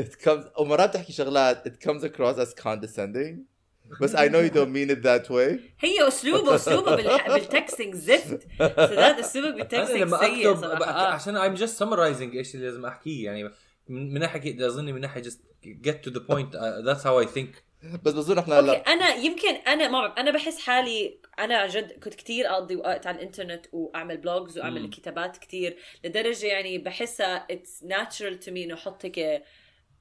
it 0.00 0.24
comes 0.28 0.60
ومرات 0.60 0.94
تحكي 0.94 1.12
شغلات 1.12 1.68
it 1.68 1.88
comes 1.88 2.02
across 2.04 2.36
as 2.46 2.62
condescending. 2.62 3.55
بس 4.00 4.16
I 4.16 4.28
know 4.28 4.42
you 4.48 4.54
don't 4.54 4.72
mean 4.72 4.90
it 4.96 5.02
that 5.02 5.30
way. 5.30 5.60
هي 5.80 6.08
أسلوبه 6.08 6.54
أسلوبه. 6.54 6.96
بال 7.28 7.43
texting 7.43 7.94
زفت. 7.94 8.42
سداد 8.58 9.18
أسلوبك 9.18 9.54
بال 9.54 9.65
texting 9.65 10.02
لما 10.02 10.18
سيء 10.18 10.50
أكتب 10.50 10.60
صراحة. 10.60 11.06
عشان 11.06 11.38
I'm 11.38 11.58
just 11.58 11.78
summarizing 11.78 12.36
إيش 12.36 12.54
اللي 12.54 12.66
لازم 12.66 12.86
أحكيه. 12.86 13.24
يعني 13.24 13.50
من 13.88 14.18
ناحية 14.18 14.66
أظن 14.66 14.84
من 14.84 15.00
ناحية 15.00 15.22
just 15.22 15.38
get 15.66 16.06
to 16.06 16.10
the 16.10 16.20
point. 16.20 16.54
Uh, 16.54 16.82
that's 16.86 17.02
how 17.02 17.26
I 17.26 17.26
think. 17.36 17.66
بس 18.02 18.12
بظن 18.12 18.38
إحنا 18.38 18.58
هلا 18.58 18.92
أنا 18.92 19.14
يمكن 19.14 19.54
أنا 19.54 19.88
ما 19.88 20.00
بعرف. 20.00 20.18
أنا 20.18 20.30
بحس 20.30 20.58
حالي 20.58 21.20
أنا 21.38 21.56
عن 21.56 21.68
جد 21.68 21.92
كنت 21.92 22.14
كتير 22.14 22.50
أقضي 22.50 22.76
وقت 22.76 23.06
على 23.06 23.16
الإنترنت 23.16 23.66
وأعمل 23.72 24.16
blogs 24.16 24.58
وأعمل 24.58 24.82
مم. 24.82 24.90
كتابات 24.90 25.36
كتير. 25.36 25.76
لدرجة 26.04 26.46
يعني 26.46 26.78
بحسها 26.78 27.46
it's 27.50 27.84
natural 27.84 28.40
to 28.40 28.52
me 28.52 28.64
إنه 28.64 28.74
أحط 28.74 29.04
هيك 29.04 29.42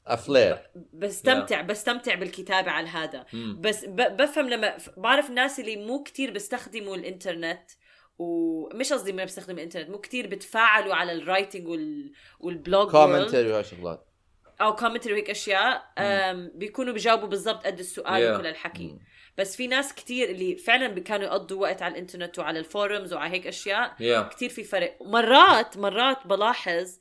a 0.08 0.15
flair. 0.15 0.58
بستمتع 0.94 1.62
بستمتع 1.62 2.16
بالكتابة 2.16 2.72
على 2.72 2.88
هذا. 2.88 3.26
مم. 3.34 3.62
بس 3.62 3.86
ب- 3.86 4.18
بفهم 4.18 4.50
لما 4.50 4.78
بعرف 4.98 5.30
الناس 5.30 5.60
اللي 5.60 5.76
مو 5.76 6.04
كتير 6.04 6.32
بيستخدموا 6.32 6.96
الإنترنت 6.96 7.72
ومش 8.18 8.94
قصدي 8.94 9.12
ما 9.14 9.24
بيستخدموا 9.24 9.58
الإنترنت 9.58 9.90
مو 9.90 9.98
كتير 9.98 10.28
بتفاعلوا 10.28 10.96
على 10.96 11.12
ال 11.12 11.19
writing 11.19 11.68
وال 11.68 12.12
وال 12.40 12.55
blog. 12.55 12.92
commentary 12.92 13.52
وهاي 13.52 13.64
شغلات. 13.64 14.06
أو 14.62 14.76
commentary 14.76 15.14
وهيك 15.14 15.30
أشياء 15.30 15.92
أم، 15.98 16.52
بيكونوا 16.56 16.94
بيجاوبوا 16.94 17.28
بالضبط 17.28 17.66
قد 17.66 17.80
السؤال 17.80 18.32
Yeah. 18.34 18.36
وكل 18.40 18.48
الحكي 18.48 18.98
بس 19.38 19.56
في 19.56 19.68
ناس 19.68 19.94
كتير 19.94 20.30
اللي 20.30 20.56
فعلا 20.58 21.00
كانوا 21.00 21.26
يقضوا 21.26 21.62
وقت 21.62 21.82
على 21.82 21.92
الإنترنت 21.92 22.40
وعلى 22.40 22.64
ال 22.64 22.71
forums 22.71 23.14
وعلى 23.14 23.34
هيك 23.34 23.48
أشياء. 23.48 23.96
Yeah. 24.00 24.30
كتير 24.34 24.50
في 24.50 24.64
فرق. 24.64 24.98
مرات 25.02 25.78
مرات 25.78 26.28
بلاحظ 26.28 27.00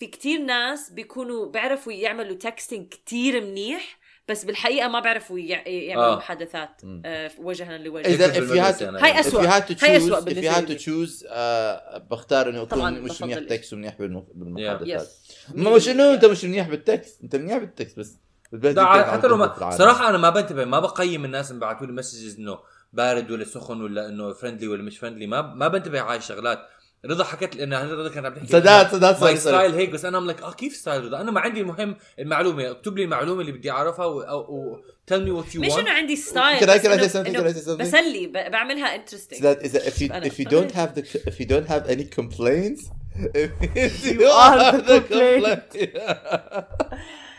في 0.00 0.06
كتير 0.06 0.40
ناس 0.40 0.90
بيكونوا 0.90 1.46
بيعرفوا 1.46 1.92
يعملوا 1.92 2.36
texting 2.36 2.88
كتير 2.88 3.40
منيح 3.44 3.98
بس 4.28 4.44
بالحقيقة 4.44 4.88
ما 4.88 5.00
بيعرفوا 5.00 5.38
يع- 5.38 5.68
يعملوا 5.68 6.12
آه. 6.12 6.16
محادثات. 6.16 6.82
آه، 7.04 7.30
وجها 7.38 7.78
لوجه 7.78 8.02
if 8.02 8.06
you 8.06 8.34
بالمدرسة 8.34 8.78
had- 8.78 8.82
أنا 8.82 9.04
هاي 9.04 9.22
to 9.22 9.36
هاي 9.84 10.00
choose 10.00 10.12
أسوأ 10.12 10.20
if 10.20 10.34
you 10.34 10.54
had 10.54 10.68
to 10.78 10.82
choose 10.84 11.26
آه 11.28 11.98
بختار 11.98 12.48
انه 12.50 12.64
طبعاً 12.64 12.96
اكون 12.96 13.04
مش 13.10 13.22
منيح؟ 13.22 13.38
text 13.38 13.72
ومنيح 13.72 13.94
بالمحادثات 13.98 14.86
yes 15.02 15.36
ما 15.54 15.70
مش 15.76 15.88
انه 15.88 16.14
أنت 16.14 16.24
مش 16.24 16.44
منيح 16.44 16.68
بال 16.68 16.86
text 16.86 17.22
أنت 17.22 17.36
منيح 17.36 17.58
بال 17.58 17.71
text 17.71 17.98
بس 17.98 18.16
حتى 18.52 19.26
لو 19.26 19.36
في 19.36 19.42
ما. 19.64 19.70
صراحة 19.70 20.08
أنا 20.08 20.18
ما 20.18 20.30
بنتبه 20.30 20.64
ما 20.64 20.80
بقيم 20.80 21.24
الناس 21.24 21.50
اللي 21.50 21.60
بيبعتوا 21.60 21.86
لي 21.86 21.92
messages 21.92 22.38
إنه 22.38 22.58
بارد 22.92 23.30
ولا 23.30 23.44
سخن 23.44 23.82
ولا 23.82 24.08
إنه 24.08 24.32
friendly 24.32 24.68
ولا 24.68 24.82
مش 24.82 24.98
friendly 24.98 25.26
ما 25.26 25.42
ما 25.42 25.68
بنتبه 25.68 26.00
على 26.00 26.10
هاي 26.10 26.16
الشغلات 26.18 26.58
رضا 27.04 27.24
حكت 27.24 27.56
لي 27.56 27.64
إنه 27.64 27.82
رضا 27.82 28.08
كانت 28.08 28.26
عم 28.26 28.34
تحكي 28.34 28.46
سداد 28.46 28.92
سداد 28.92 29.24
ماي 29.24 29.36
سوري 29.36 29.36
ستايل 29.36 29.74
هيك 29.74 29.90
بس 29.90 30.04
أنا 30.04 30.18
ام 30.18 30.26
لايك 30.26 30.42
آه 30.42 30.52
كيف 30.52 30.76
ستايل 30.76 31.04
رضا؟ 31.04 31.20
أنا 31.20 31.30
ما 31.30 31.40
عندي 31.40 31.60
المهم 31.60 31.96
المعلومة 32.18 32.70
اكتب 32.70 32.98
لي 32.98 33.04
المعلومة 33.04 33.40
اللي 33.40 33.52
بدي 33.52 33.70
أعرفها 33.70 34.06
و, 34.06 34.18
و... 34.48 34.80
tell 35.10 35.18
me 35.18 35.42
what 35.42 35.54
you 35.54 35.56
مش 35.56 35.72
want. 35.72 35.78
إنه 35.78 35.90
عندي 35.90 36.16
ستايل 36.16 36.66
بس? 36.66 37.68
بسلي 37.68 38.26
بعملها 38.26 38.94
انترستنج 38.94 39.38
سداد 39.38 39.58
اذا 39.58 39.80
if 39.80 39.94
you 39.94 40.30
if 40.30 40.34
you 40.34 40.48
don't 40.54 40.72
have 40.74 40.94
the 40.94 41.02
if 41.30 41.40
you 41.40 41.46
don't 41.46 41.68
have 41.68 41.90
any 41.90 42.04
complaints 42.18 42.82
if 43.86 44.06
you 44.06 44.26
are 44.26 44.72
the 44.72 45.00
complaint. 45.10 45.76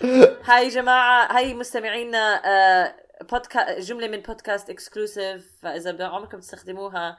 هاي 0.50 0.70
جماعة 0.70 1.38
هاي 1.38 1.54
مستمعينا 1.54 2.42
آه، 2.46 2.96
بودكا 3.32 3.80
جملة 3.80 4.08
من 4.08 4.22
بودكاست 4.22 4.70
اكسكلوسيف 4.70 5.46
فإذا 5.62 6.06
عمركم 6.06 6.40
تستخدموها 6.40 7.18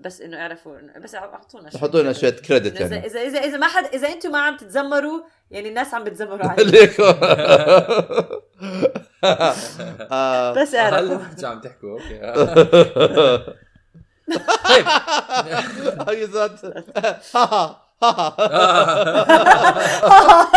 بس 0.00 0.20
إنه 0.20 0.40
اعرفوا 0.40 0.78
إنه- 0.78 0.98
بس 0.98 1.14
أعطونا 1.14 1.70
شوي 1.70 1.80
حطوا 1.80 2.02
لنا 2.02 2.12
شوية 2.12 2.30
credit 2.30 2.80
يعني. 2.80 3.06
اذا 3.06 3.20
اذا 3.20 3.38
إذا 3.38 3.56
ما 3.56 3.66
حد 3.66 3.84
إذا 3.94 4.08
أنتم 4.08 4.30
ما 4.32 4.38
عم 4.38 4.56
تتذمروا 4.56 5.20
يعني 5.50 5.68
الناس 5.68 5.94
عم 5.94 6.04
بتذمروا 6.04 6.46
عليكم. 6.46 6.70
ليكو. 6.76 7.02
آه، 10.12 10.52
بس 10.52 10.74
هلا 10.74 11.20
عم 11.44 11.60
تحكوا؟ 11.60 11.90
okay. 11.92 12.18
طيب. 14.68 14.86
هاي 16.08 16.24
ذات 16.24 16.64
ها 16.64 17.20
ها 17.34 17.86
ها 18.02 18.36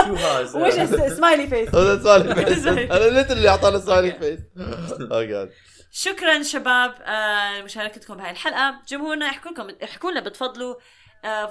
شو 0.06 0.16
هذا 0.16 0.60
وش 0.60 0.74
smiley 1.14 1.48
face 1.48 1.70
سؤال 1.70 2.46
face 2.46 2.68
أنا 2.68 3.32
اللي 3.32 3.50
أعطانا 3.50 3.80
سؤال 3.80 4.12
face 4.20 4.40
oh 5.12 5.24
God 5.24 5.50
شكرا 5.92 6.44
شباب 6.44 6.96
آه، 7.02 7.60
لمشاركتكم 7.60 8.16
بهاي 8.18 8.32
الحلقة. 8.32 8.82
جمهورنا 8.88 9.26
احكوا 9.26 9.52
لكم 9.52 9.68
احكوا 9.84 10.12
لنا 10.12 10.20
بتفضلوا 10.20 10.76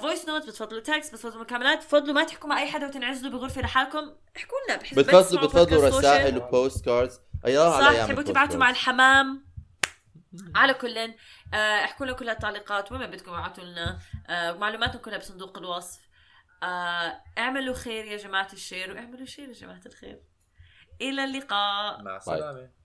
voice 0.01 0.27
note 0.27 0.47
بتفضلوا 0.47 0.81
text 0.81 1.13
بتفضلوا 1.13 1.43
مكالمات. 1.43 1.77
بتفضلوا 1.77 2.13
ما 2.13 2.23
تحكوا 2.23 2.49
مع 2.49 2.59
أي 2.59 2.71
حدا 2.71 2.87
وتنعزلوا 2.87 3.31
بغرفة 3.31 3.61
لحالكم. 3.61 4.15
احكوا 4.37 4.57
لنا 4.67 4.77
بتفضلوا 4.77 5.47
بتفضلوا 5.47 5.87
رسائل. 5.87 6.37
و 6.37 6.85
postcards 6.85 7.19
أيوه 7.45 7.75
على 7.75 7.85
صح 7.85 7.91
أيام 7.91 8.07
تحبوا 8.07 8.23
تبعتوا 8.23 8.59
مع. 8.59 8.69
الحمام. 8.69 9.49
على 10.55 10.73
كل 10.73 10.97
آه، 10.97 11.55
احكوا 11.55 12.05
لنا 12.05 12.15
كل 12.15 12.29
التعليقات. 12.29 12.91
وين 12.91 13.07
بدكم 13.07 13.33
ابعتوا 13.33 13.63
لنا 13.63 13.99
آه، 14.29 14.51
معلوماتكم 14.51 14.97
كلها 14.97 15.17
بصندوق 15.17 15.57
الوصف. 15.57 15.99
آه، 16.63 17.21
اعملوا 17.37 17.75
خير 17.75 18.05
يا 18.05 18.17
جماعة 18.17 18.49
ال 18.53 18.59
share 18.59 18.91
واعملوا 18.91 19.25
share 19.25 19.47
يا 19.47 19.53
جماعة 19.53 19.81
الخير. 19.85 20.21
إلى 21.01 21.23
اللقاء. 21.23 22.01
مع 22.01 22.17
السلامة. 22.17 22.78